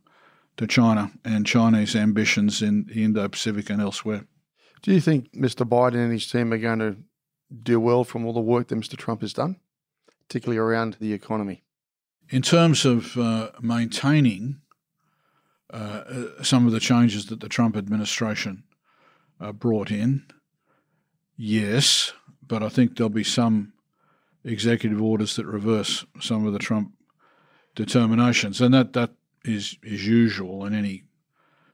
[0.58, 4.26] to China and Chinese ambitions in the Indo Pacific and elsewhere.
[4.82, 5.66] Do you think Mr.
[5.66, 6.96] Biden and his team are going to
[7.62, 8.96] do well from all the work that Mr.
[8.96, 9.56] Trump has done,
[10.26, 11.62] particularly around the economy?
[12.28, 14.60] In terms of uh, maintaining
[16.42, 18.64] some of the changes that the Trump administration
[19.40, 20.24] uh, brought in,
[21.36, 22.12] yes,
[22.46, 23.72] but I think there'll be some
[24.44, 26.92] executive orders that reverse some of the Trump
[27.74, 29.10] determinations, and that that
[29.44, 31.04] is is usual in any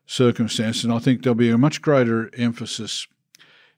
[0.06, 0.84] circumstance.
[0.84, 3.06] And I think there'll be a much greater emphasis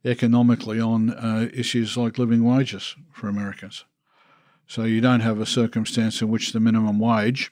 [0.05, 3.85] economically on uh, issues like living wages for Americans.
[4.67, 7.51] So you don't have a circumstance in which the minimum wage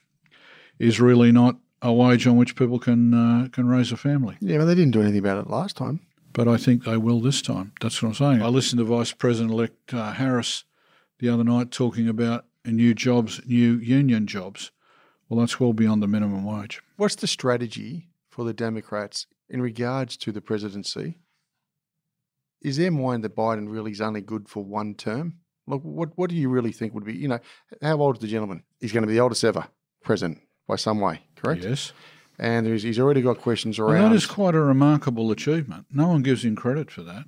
[0.78, 4.37] is really not a wage on which people can uh, can raise a family.
[4.41, 6.01] Yeah, but they didn't do anything about it last time.
[6.33, 7.72] But I think they will this time.
[7.81, 8.43] That's what I'm saying.
[8.43, 10.64] I listened to Vice President elect uh, Harris
[11.18, 14.70] the other night talking about new jobs, new union jobs.
[15.29, 16.81] Well, that's well beyond the minimum wage.
[16.97, 21.18] What's the strategy for the Democrats in regards to the presidency,
[22.61, 25.39] is their mind that Biden really is only good for one term?
[25.66, 27.14] Look, what what do you really think would be?
[27.14, 27.41] You know,
[27.83, 28.62] how old is the gentleman?
[28.81, 29.66] He's going to be the oldest ever
[30.03, 31.64] president by some way, correct?
[31.64, 31.93] Yes.
[32.39, 34.11] And he's, he's already got questions around.
[34.11, 35.86] that is quite a remarkable achievement.
[35.91, 37.24] No one gives him credit for that.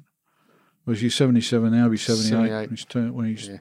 [0.87, 1.83] Was he 77 now?
[1.83, 2.51] He'll be 78, 78.
[2.61, 3.57] when his term, when, his, Yeah.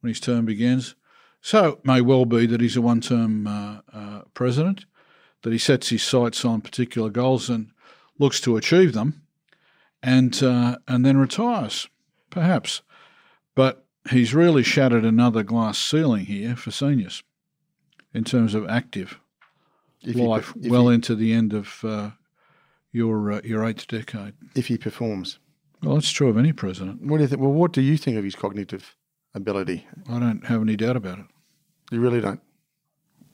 [0.00, 0.94] when his term begins.
[1.40, 4.84] So it may well be that he's a one term uh, uh, president,
[5.42, 7.70] that he sets his sights on particular goals and
[8.18, 9.22] looks to achieve them
[10.02, 11.88] and, uh, and then retires,
[12.30, 12.82] perhaps.
[13.56, 17.24] But he's really shattered another glass ceiling here for seniors
[18.14, 19.18] in terms of active
[20.04, 22.10] if life if well into the end of uh,
[22.92, 24.34] your uh, your eighth decade.
[24.54, 25.38] if he performs.
[25.82, 27.02] Well, that's true of any president.
[27.02, 27.40] What do you think?
[27.40, 28.94] Well, what do you think of his cognitive
[29.34, 29.86] ability?
[30.08, 31.26] I don't have any doubt about it.
[31.90, 32.40] You really don't.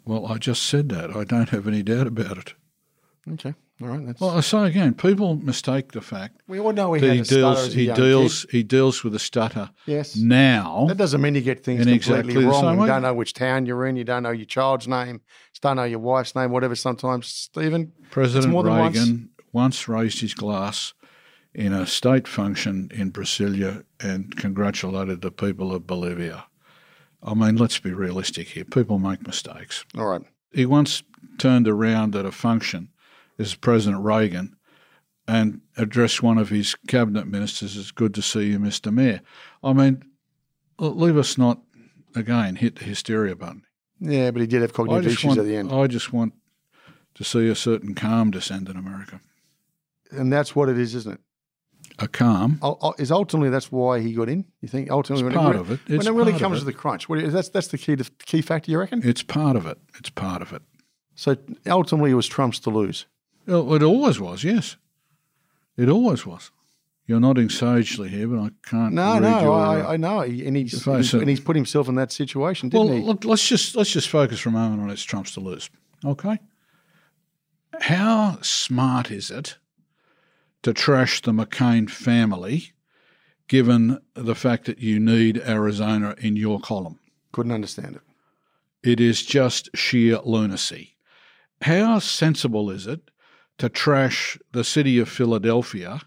[0.04, 1.14] Well, I just said that.
[1.14, 2.54] I don't have any doubt about it.
[3.30, 4.06] Okay, all right.
[4.06, 7.22] That's Well, I say again, people mistake the fact we all know he he a
[7.24, 8.50] deals he deals kid.
[8.50, 10.16] he deals with a stutter Yes.
[10.16, 10.86] now.
[10.88, 12.80] That doesn't mean you get things completely exactly wrong.
[12.80, 13.96] You don't know which town you're in.
[13.96, 15.16] You don't know your child's name.
[15.54, 16.50] You don't know your wife's name.
[16.50, 16.74] Whatever.
[16.74, 17.92] Sometimes, Stephen.
[18.10, 18.96] President more than once.
[18.98, 20.92] Reagan once raised his glass
[21.54, 26.44] in a state function in Brasilia and congratulated the people of Bolivia.
[27.22, 28.64] I mean, let's be realistic here.
[28.64, 29.84] People make mistakes.
[29.96, 30.22] All right.
[30.52, 31.02] he once
[31.38, 32.90] turned around at a function
[33.38, 34.56] as President Reagan
[35.26, 38.92] and addressed one of his cabinet ministers as good to see you, Mr.
[38.92, 39.20] Mayor.
[39.62, 40.02] I mean,
[40.78, 41.60] leave us not
[42.14, 43.62] again hit the hysteria button.
[44.00, 46.32] Yeah, but he did have cognitive issues want, at the end, I just want
[47.14, 49.20] to see a certain calm descend in America.
[50.10, 51.20] and that's what it is, isn't it?
[52.00, 52.60] A calm.
[52.98, 54.44] Is ultimately that's why he got in.
[54.62, 55.80] You think ultimately It's when part it, of it.
[55.88, 56.60] when it really comes it.
[56.60, 58.70] to the crunch, what is, that's that's the key to, key factor.
[58.70, 59.00] You reckon?
[59.04, 59.78] It's part of it.
[59.98, 60.62] It's part of it.
[61.16, 61.36] So
[61.66, 63.06] ultimately, it was Trump's to lose.
[63.48, 64.76] Well, It always was, yes.
[65.76, 66.50] It always was.
[67.06, 68.92] You're nodding sagely here, but I can't.
[68.92, 71.94] No, no, your, I, uh, I know, and he's, said- and he's put himself in
[71.94, 73.06] that situation, Well, didn't he?
[73.06, 75.70] look, let's just let's just focus for a moment on it's Trump's to lose.
[76.04, 76.38] Okay.
[77.80, 79.56] How smart is it
[80.62, 82.72] to trash the McCain family,
[83.46, 86.98] given the fact that you need Arizona in your column?
[87.32, 88.02] Couldn't understand it.
[88.82, 90.96] It is just sheer lunacy.
[91.62, 93.10] How sensible is it
[93.58, 96.00] to trash the city of Philadelphia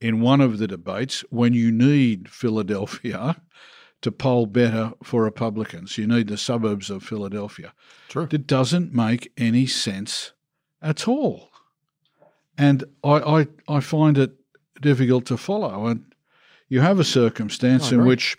[0.00, 3.40] in one of the debates when you need Philadelphia
[4.02, 5.98] to poll better for Republicans?
[5.98, 7.72] You need the suburbs of Philadelphia.
[8.08, 8.28] True.
[8.30, 10.32] It doesn't make any sense
[10.80, 11.50] at all.
[12.58, 14.32] And I, I, I find it
[14.80, 15.86] difficult to follow.
[15.86, 16.14] And
[16.68, 18.36] you have a circumstance in which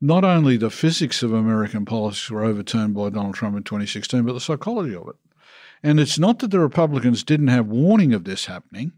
[0.00, 4.32] not only the physics of American politics were overturned by Donald Trump in 2016, but
[4.32, 5.16] the psychology of it.
[5.86, 8.90] And it's not that the Republicans didn't have warning of this happening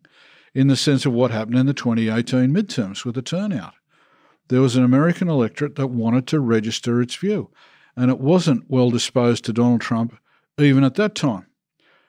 [0.55, 3.75] in the sense of what happened in the 2018 midterms with the turnout.
[4.49, 7.51] There was an American electorate that wanted to register its view,
[7.95, 10.19] and it wasn't well disposed to Donald Trump
[10.57, 11.45] even at that time.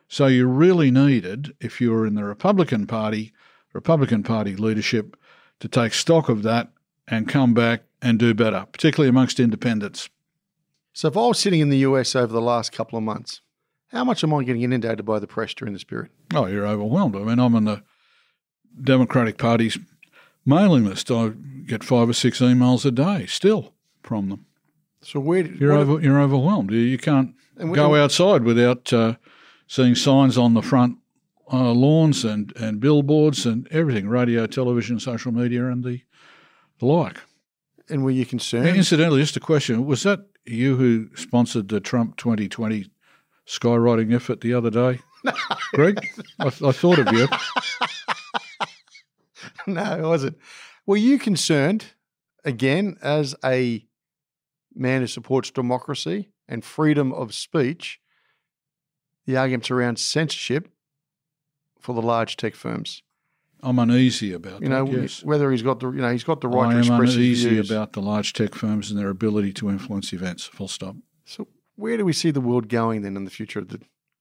[0.07, 3.33] So you really needed, if you were in the Republican Party,
[3.73, 5.17] Republican Party leadership,
[5.59, 6.71] to take stock of that
[7.05, 10.09] and come back and do better, particularly amongst independents.
[10.93, 13.41] So if I was sitting in the US over the last couple of months,
[13.91, 16.09] how much am I getting inundated by the press during this period?
[16.33, 17.15] Oh, you're overwhelmed.
[17.15, 17.83] I mean, I'm on the
[18.81, 19.77] Democratic Party's
[20.45, 21.11] mailing list.
[21.11, 21.29] I
[21.65, 23.73] get five or six emails a day still
[24.03, 24.45] from them.
[25.01, 26.71] So where You're what- over, you're overwhelmed.
[26.71, 29.15] You, you can't And we- go outside without uh,
[29.67, 30.97] seeing signs on the front
[31.51, 36.01] uh, lawns and, and billboards and everything, radio, television, social media, and the,
[36.79, 37.17] the like.
[37.89, 38.67] and were you concerned?
[38.67, 42.85] Incidentally, just a question: Was that you who sponsored the Trump 2020
[43.49, 44.99] skywriting effort the other day,
[45.73, 45.99] Greg?
[46.39, 47.27] I, I thought of you.
[49.67, 50.37] no, it wasn't.
[50.85, 51.85] Were you concerned,
[52.45, 53.85] again, as a
[54.73, 57.99] man who supports democracy and freedom of speech,
[59.25, 60.69] the arguments around censorship
[61.79, 63.03] for the large tech firms?
[63.61, 65.01] I'm uneasy about You know, that.
[65.01, 65.23] Yes.
[65.23, 67.69] whether he's got the you know he's got the right I to am uneasy views.
[67.69, 70.45] about the large tech firms and their ability to influence events.
[70.45, 70.95] Full stop.
[71.25, 71.45] So
[71.79, 73.79] where do we see the world going then in the future of the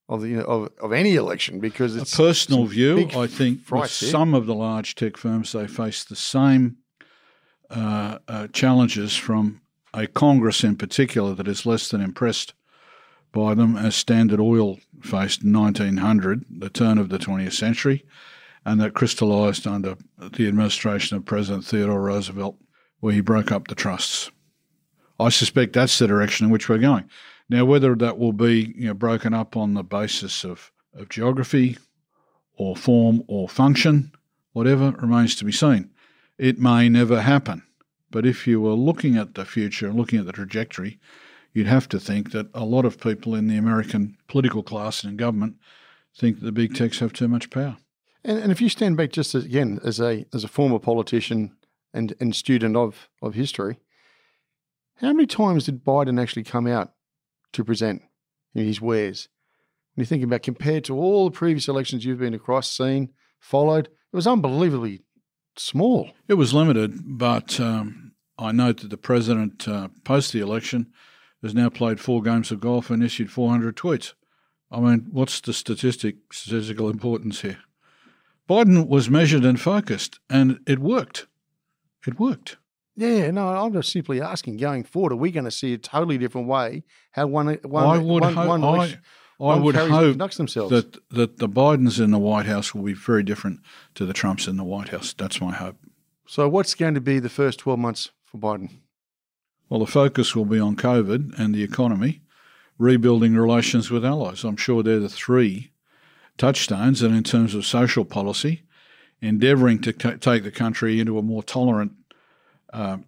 [0.08, 1.60] of the you know, of, of any election?
[1.60, 6.04] Because it's A personal view, I think, some of the large tech firms, they face
[6.04, 6.78] the same
[7.68, 9.60] uh, uh, challenges from
[9.92, 12.54] a Congress in particular that is less than impressed
[13.32, 18.06] by them as Standard Oil faced in 1900, the turn of the 20th century,
[18.64, 22.56] and that crystallised under the administration of President Theodore Roosevelt,
[23.00, 24.30] where he broke up the trusts.
[25.20, 27.10] I suspect that's the direction in which we're going.
[27.48, 31.78] Now, whether that will be you know, broken up on the basis of, of geography
[32.54, 34.12] or form or function,
[34.52, 35.90] whatever remains to be seen.
[36.36, 37.62] It may never happen.
[38.10, 40.98] But if you were looking at the future, looking at the trajectory,
[41.52, 45.12] you'd have to think that a lot of people in the American political class and
[45.12, 45.56] in government
[46.16, 47.76] think that the big techs have too much power.
[48.24, 51.56] And, and if you stand back just as, again as a as a former politician
[51.94, 53.78] and, and student of, of history,
[54.96, 56.92] how many times did Biden actually come out
[57.52, 58.02] to present
[58.54, 59.28] his wares?
[59.94, 63.86] When you're thinking about compared to all the previous elections you've been across, seen, followed,
[63.86, 65.02] it was unbelievably
[65.56, 66.10] small.
[66.28, 70.92] It was limited, but um, I note that the president, uh, post the election,
[71.42, 74.14] has now played four games of golf and issued 400 tweets.
[74.70, 77.58] I mean, what's the statistic statistical importance here?
[78.48, 81.26] Biden was measured and focused, and it worked.
[82.06, 82.56] It worked.
[82.98, 84.56] Yeah, no, I'm just simply asking.
[84.56, 86.82] Going forward, are we going to see a totally different way
[87.12, 88.48] how one one I would one, hope.
[88.48, 88.98] one I, I
[89.36, 90.72] one would hope conducts themselves?
[90.72, 93.60] that that the Bidens in the White House will be very different
[93.94, 95.14] to the Trumps in the White House.
[95.16, 95.76] That's my hope.
[96.26, 98.80] So, what's going to be the first 12 months for Biden?
[99.68, 102.22] Well, the focus will be on COVID and the economy,
[102.78, 104.42] rebuilding relations with allies.
[104.42, 105.70] I'm sure they're the three
[106.36, 107.00] touchstones.
[107.00, 108.64] And in terms of social policy,
[109.20, 111.92] endeavouring to ca- take the country into a more tolerant
[112.72, 112.98] uh,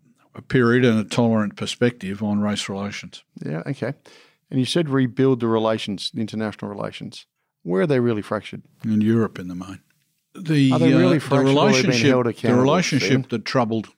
[0.48, 3.22] period and a tolerant perspective on race relations.
[3.44, 3.94] Yeah, okay.
[4.50, 7.26] And you said rebuild the relations, the international relations.
[7.62, 8.62] Where are they really fractured?
[8.84, 9.80] in Europe in the main.
[10.34, 13.88] The, Are they really uh, the fractured or relationship, the relationship that troubled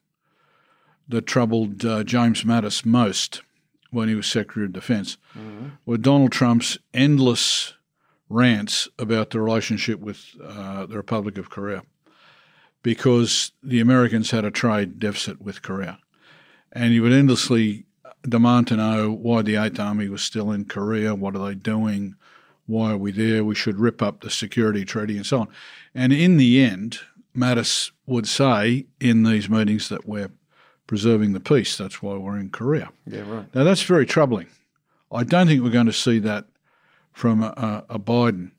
[1.08, 3.42] that troubled uh, James Mattis most
[3.90, 5.66] when he was Secretary of Defence Mm-hmm.
[5.86, 7.74] were Donald Trump's endless
[8.28, 11.82] rants about the relationship with uh, the Republic of Korea,
[12.82, 15.98] because the Americans had a trade deficit with Korea,
[16.72, 17.86] and he would endlessly
[18.28, 22.14] demand to know why the Eighth Army was still in Korea, what are they doing,
[22.66, 23.44] why are we there?
[23.44, 25.48] We should rip up the security treaty and so on.
[25.94, 27.00] And in the end,
[27.36, 30.30] Mattis would say in these meetings that we're
[30.86, 31.76] preserving the peace.
[31.76, 32.90] That's why we're in Korea.
[33.06, 33.54] Yeah, right.
[33.54, 34.48] Now, that's very troubling.
[35.10, 36.46] I don't think we're going to see that
[37.12, 38.52] from a, a Biden.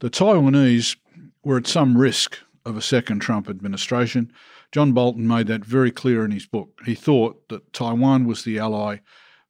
[0.00, 0.96] The Taiwanese
[1.44, 4.32] were at some risk of a second Trump administration.
[4.72, 6.80] John Bolton made that very clear in his book.
[6.84, 8.98] He thought that Taiwan was the ally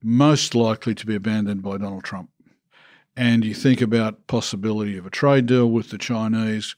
[0.02, 2.30] most likely to be abandoned by Donald Trump.
[3.16, 6.74] And you think about possibility of a trade deal with the Chinese,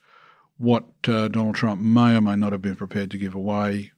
[0.58, 3.92] what uh, Donald Trump may or may not have been prepared to give away.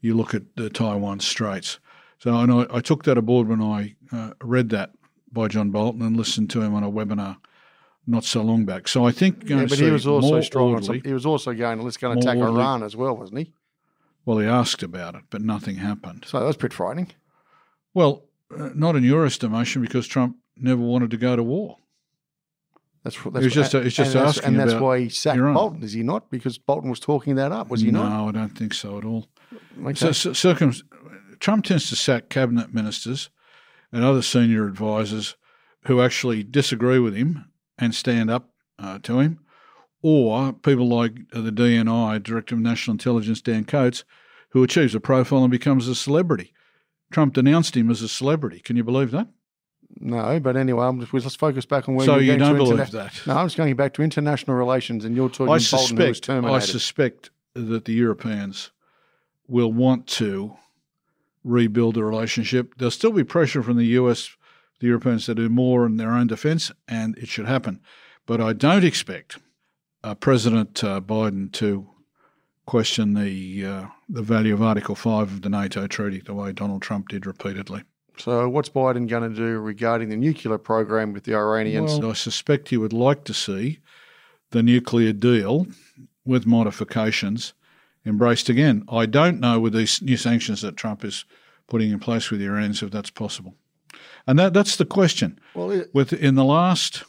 [0.00, 1.80] You look at the Taiwan Straits.
[2.18, 4.92] So and I, I took that aboard when I uh, read that
[5.32, 7.38] by John Bolton and listened to him on a webinar
[8.06, 8.88] not so long back.
[8.88, 10.74] So I think Yeah, going but to he see was also more strong.
[10.74, 12.60] Orderly- he was also going, let's go and attack orderly.
[12.60, 13.52] Iran as well, wasn't he?
[14.24, 16.24] Well, he asked about it, but nothing happened.
[16.26, 17.12] So that was pretty frightening.
[17.92, 18.24] Well,
[18.56, 21.78] uh, not in your estimation, because Trump never wanted to go to war.
[23.02, 25.54] That's, that's was just- and it's just that's, asking and that's why he sacked Iran.
[25.54, 26.30] Bolton, is he not?
[26.30, 28.08] Because Bolton was talking that up, was he no, not?
[28.08, 29.28] No, I don't think so at all.
[29.82, 29.94] Okay.
[29.94, 30.72] So, so circum-
[31.38, 33.28] Trump tends to sack cabinet ministers
[33.92, 35.36] and other senior advisors
[35.86, 37.44] who actually disagree with him
[37.78, 39.40] and stand up uh, to him,
[40.02, 44.04] or people like uh, the DNI, Director of National Intelligence, Dan Coats,
[44.50, 46.52] who achieves a profile and becomes a celebrity.
[47.10, 48.60] Trump denounced him as a celebrity.
[48.60, 49.28] Can you believe that?
[50.00, 52.54] no, but anyway, I'm just, let's focus back on where So you're you going don't
[52.54, 53.26] to believe interna- that?
[53.26, 56.18] No, I'm just going back to international relations, and you're talking I Bolton who was
[56.18, 58.70] suspect, I suspect that the Europeans
[59.46, 60.56] will want to
[61.44, 62.74] rebuild the relationship.
[62.76, 64.30] There'll still be pressure from the US,
[64.80, 67.80] the Europeans to do more in their own defence, and it should happen.
[68.26, 69.38] But I don't expect
[70.02, 71.88] uh, President uh, Biden to
[72.66, 76.82] question the uh, the value of Article Five of the NATO treaty the way Donald
[76.82, 77.82] Trump did repeatedly.
[78.18, 81.98] so what's Biden going to do regarding the nuclear program with the Iranians?
[81.98, 83.80] Well, I suspect he would like to see
[84.50, 85.66] the nuclear deal
[86.24, 87.54] with modifications
[88.06, 88.84] embraced again.
[88.88, 91.24] I don't know with these new sanctions that Trump is
[91.66, 93.54] putting in place with the Iranians if that's possible.
[94.26, 95.38] And that, that's the question.
[95.54, 97.04] well, it, With in the last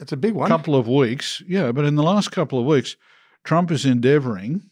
[0.00, 0.48] it's a big one.
[0.48, 2.96] couple of weeks, yeah, but in the last couple of weeks,
[3.44, 4.62] Trump is endeavouring.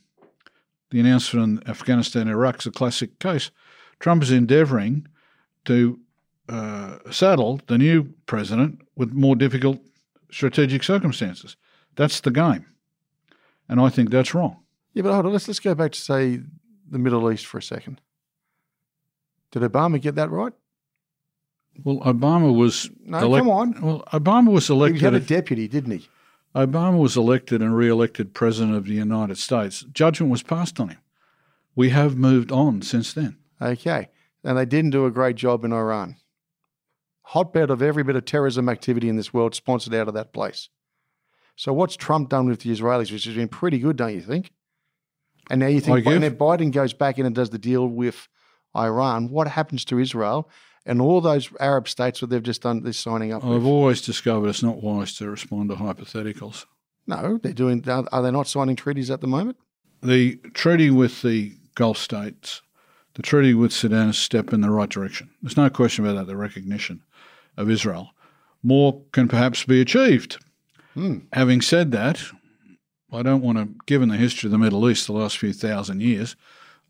[0.90, 3.50] The announcement in Afghanistan and Iraq is a classic case.
[4.00, 5.06] Trump is endeavouring
[5.66, 6.00] to
[6.48, 9.80] uh, saddle the new president with more difficult
[10.30, 11.56] strategic circumstances.
[11.96, 12.64] That's the game,
[13.68, 14.56] and I think that's wrong.
[14.94, 15.32] Yeah, but hold on.
[15.32, 16.40] Let's let's go back to say
[16.90, 18.00] the Middle East for a second.
[19.50, 20.52] Did Obama get that right?
[21.84, 23.80] Well, Obama was No, elec- come on.
[23.80, 25.00] Well, Obama was elected.
[25.00, 26.08] He had a deputy, didn't he?
[26.54, 29.84] Obama was elected and re-elected president of the United States.
[29.92, 30.98] Judgment was passed on him.
[31.76, 33.36] We have moved on since then.
[33.62, 34.08] Okay.
[34.42, 36.16] And they didn't do a great job in Iran.
[37.22, 40.70] Hotbed of every bit of terrorism activity in this world sponsored out of that place.
[41.56, 44.52] So what's Trump done with the Israelis, which has been pretty good, don't you think?
[45.50, 48.28] And now you think, and if Biden goes back in and does the deal with
[48.76, 50.48] Iran, what happens to Israel
[50.88, 53.64] and all those Arab states that they've just done this signing up I've with?
[53.64, 56.64] always discovered it's not wise to respond to hypotheticals.
[57.06, 57.88] No, they're doing.
[57.88, 59.56] Are are they not signing treaties at the moment?
[60.02, 62.62] The treaty with the Gulf states,
[63.14, 65.30] the treaty with Sudan is a step in the right direction.
[65.42, 67.02] There's no question about that, the recognition
[67.56, 68.10] of Israel.
[68.62, 70.38] More can perhaps be achieved.
[70.94, 71.18] Hmm.
[71.32, 72.22] Having said that,
[73.12, 76.02] I don't want to, given the history of the Middle East the last few thousand
[76.02, 76.36] years,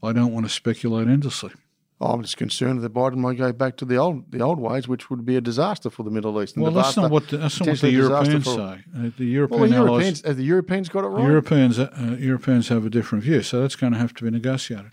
[0.02, 1.52] I don't want to speculate endlessly.
[2.00, 5.10] I'm just concerned that Biden might go back to the old the old ways, which
[5.10, 6.54] would be a disaster for the Middle East.
[6.54, 8.54] and Well, that's not what the, that's not what the potentially a disaster Europeans for-
[8.54, 9.06] say.
[9.06, 11.24] Uh, the European Well, the allies, Europeans, have the Europeans got it right.
[11.24, 14.92] Europeans, uh, Europeans have a different view, so that's going to have to be negotiated,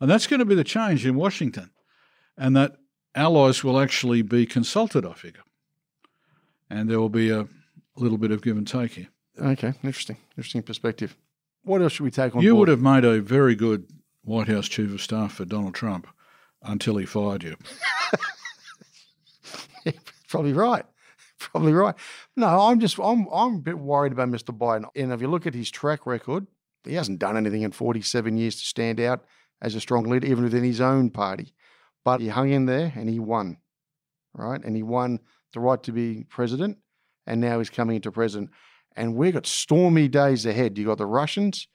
[0.00, 1.70] and that's going to be the change in Washington,
[2.36, 2.76] and that
[3.16, 5.04] allies will actually be consulted.
[5.04, 5.42] I figure,
[6.70, 7.48] and there will be a
[7.96, 9.08] little bit of give and take here.
[9.40, 11.16] Okay, interesting, interesting perspective.
[11.64, 12.60] What else should we take on You board?
[12.60, 13.86] would have made a very good
[14.22, 16.06] White House chief of staff for Donald Trump
[16.62, 17.56] until he fired you.
[20.28, 20.84] Probably right.
[21.38, 21.94] Probably right.
[22.36, 24.56] No, I'm just I'm I'm a bit worried about Mr.
[24.56, 24.84] Biden.
[24.96, 26.46] And if you look at his track record,
[26.84, 29.24] he hasn't done anything in 47 years to stand out
[29.62, 31.54] as a strong leader, even within his own party.
[32.04, 33.58] But he hung in there and he won,
[34.34, 34.62] right?
[34.62, 35.20] And he won
[35.52, 36.78] the right to be president,
[37.26, 38.50] and now he's coming into president.
[38.96, 40.76] And we've got stormy days ahead.
[40.76, 41.68] You got the Russians,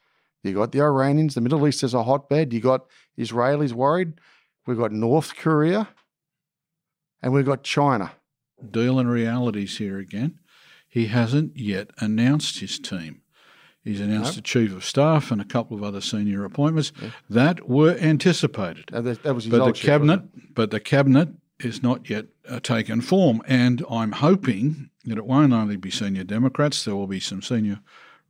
[0.43, 2.51] you got the Iranians, the Middle East is a hotbed.
[2.51, 2.86] You got
[3.17, 4.13] Israelis worried.
[4.66, 5.89] We've got North Korea,
[7.22, 8.11] and we've got China.
[8.72, 10.39] deal in realities here again.
[10.88, 13.22] He hasn't yet announced his team.
[13.84, 14.39] He's announced Nope.
[14.39, 16.93] a chief of staff and a couple of other senior appointments
[17.30, 18.86] that were anticipated.
[18.93, 20.22] Uh, That, that was his But the cabinet,
[20.55, 25.51] but the cabinet is not yet uh, taken form, and I'm hoping that it won't
[25.51, 26.86] only be senior Democrats.
[26.86, 27.82] There will be some senior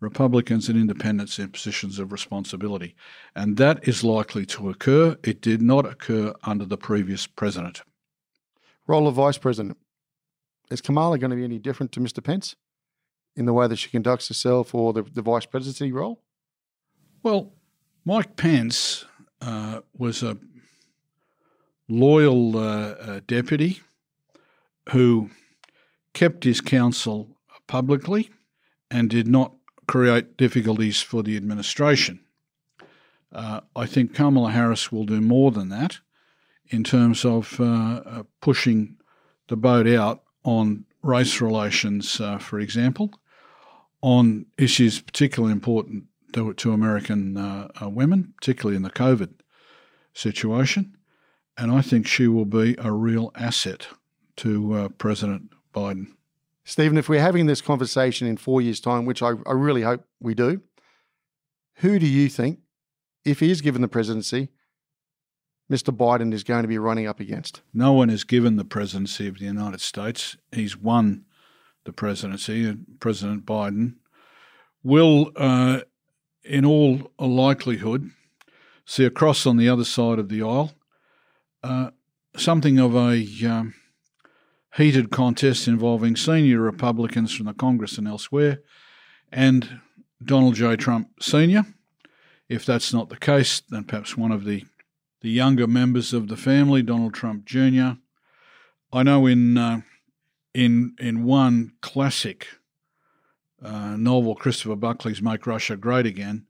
[0.04, 2.96] Republicans and independents in positions of responsibility,
[3.36, 5.18] and that is likely to occur.
[5.24, 7.82] It did not occur under the previous president.
[8.86, 9.78] Role of vice president.
[10.70, 12.24] Is Kamala going to be any different to Mr.
[12.24, 12.56] Pence
[13.36, 16.22] in the way that she conducts herself or the, the vice presidency role?
[17.22, 17.54] Well,
[18.06, 19.06] Mike Pence
[19.42, 20.38] uh, was a
[21.88, 23.82] loyal uh, uh, deputy
[24.90, 25.30] who
[26.14, 27.38] kept his counsel
[27.68, 28.30] publicly
[28.92, 29.54] and did not
[29.88, 32.20] create difficulties for the administration.
[33.32, 36.00] Uh, I think Kamala Harris will do more than that
[36.68, 38.98] in terms of uh, uh, pushing
[39.48, 43.12] the boat out on race relations, uh, for example,
[44.02, 49.34] on issues particularly important to, to American uh, uh, women, particularly in the COVID
[50.14, 50.96] situation.
[51.58, 53.88] And I think she will be a real asset
[54.38, 56.08] to President Biden.
[56.66, 60.06] Stephen, if we're having this conversation in four years' time, which I, I really hope
[60.20, 60.62] we do,
[61.78, 62.60] who do you think,
[63.26, 64.50] if he is given the presidency,
[65.72, 65.96] Mr.
[65.96, 67.62] Biden is going to be running up against?
[67.74, 70.38] No one is given the presidency of the United States.
[70.52, 71.26] He's won
[71.86, 72.78] the presidency.
[73.00, 73.96] President Biden
[74.84, 75.82] will, uh,
[76.44, 78.12] in all likelihood,
[78.86, 80.74] see across on the other side of the aisle
[81.64, 81.92] uh,
[82.36, 83.74] something of a um,
[84.76, 88.62] heated contests involving senior Republicans from the Congress and elsewhere
[89.32, 89.80] and
[90.24, 90.76] Donald J.
[90.76, 91.66] Trump Sr.
[92.50, 94.66] If that's not the case, then perhaps one of the
[95.22, 97.94] the younger members of the family, Donald Trump Jr.
[98.92, 99.82] I know in uh,
[100.54, 102.48] in in one classic
[103.64, 106.46] uh, novel, Christopher Buckley's "Make Russia Great Again,"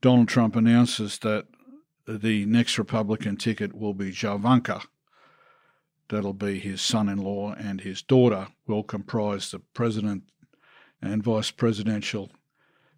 [0.00, 1.46] Donald Trump announces that
[2.06, 4.84] the next Republican ticket will be Javanka.
[6.12, 10.24] That'll be his son-in-law, and his daughter will comprise the president
[11.00, 12.30] and vice presidential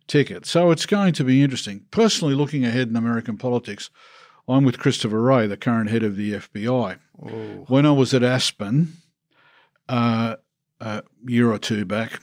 [0.08, 0.46] ticket.
[0.46, 1.84] So it's going to be interesting.
[1.92, 3.88] Personally, looking ahead in American politics,
[4.48, 6.98] I'm with Christopher Wray, the current head of the FBI.
[7.68, 8.94] When I was at Aspen
[9.88, 10.34] uh,
[10.80, 12.20] a year or two back,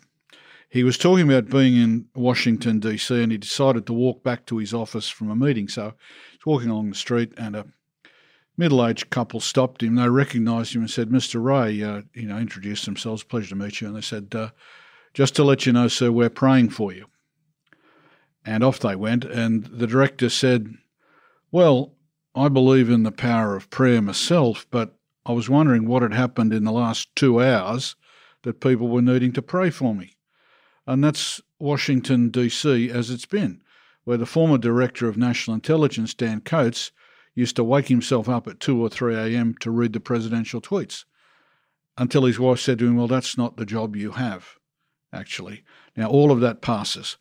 [0.67, 4.57] he was talking about being in Washington, D.C., and he decided to walk back to
[4.57, 5.69] his office from a meeting.
[5.69, 5.93] So
[6.33, 7.65] he's walking along the street, and a
[8.61, 9.95] middle aged couple stopped him.
[9.95, 11.43] They recognised him and said, Mr.
[11.43, 13.87] Wray, uh, you know, introduced themselves, pleasure to meet you.
[13.87, 14.49] And they said, uh,
[15.15, 17.07] just to let you know, sir, we're praying for you.
[18.45, 19.25] And off they went.
[19.25, 20.75] And the director said,
[21.51, 21.95] Well,
[22.35, 24.95] I believe in the power of prayer myself, but
[25.25, 27.95] I was wondering what had happened in the last two hours
[28.43, 30.17] that people were needing to pray for me.
[30.85, 33.63] And that's Washington, D.C., as it's been,
[34.03, 36.91] where the former director of national intelligence, Dan Coats,
[37.33, 39.55] used to wake himself up at 2 or 3 a.m.
[39.59, 41.05] to read the presidential tweets
[41.97, 44.55] until his wife said to him, Well, that's not the job you have,
[45.13, 45.63] actually.
[45.95, 47.17] Now, all of that passes.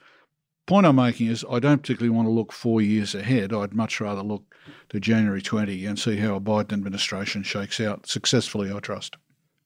[0.66, 3.52] Point I'm making is I don't particularly want to look four years ahead.
[3.52, 4.54] I'd much rather look
[4.90, 9.16] to January 20 and see how a Biden administration shakes out successfully, I trust.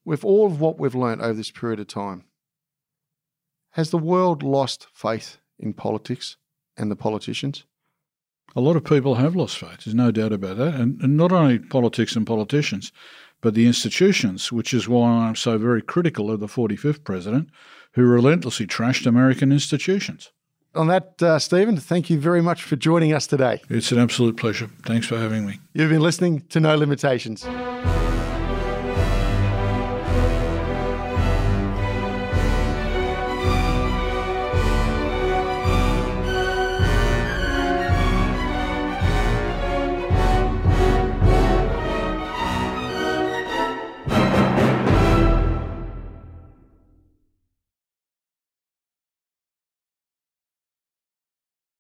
[0.05, 2.24] With all of what we've learnt over this period of time,
[3.72, 6.36] has the world lost faith in politics
[6.76, 7.64] and the politicians?
[8.57, 10.74] A lot of people have lost faith, there's no doubt about that.
[10.74, 12.92] And, and not only politics and politicians,
[13.40, 17.51] but the institutions, which is why I'm so very critical of the 45th president,
[17.92, 20.32] who relentlessly trashed American institutions.
[20.74, 23.61] On that, uh, Stephen, thank you very much for joining us today.
[23.68, 24.70] It's an absolute pleasure.
[24.84, 25.61] Thanks for having me.
[25.72, 27.45] You've been listening to No Limitations.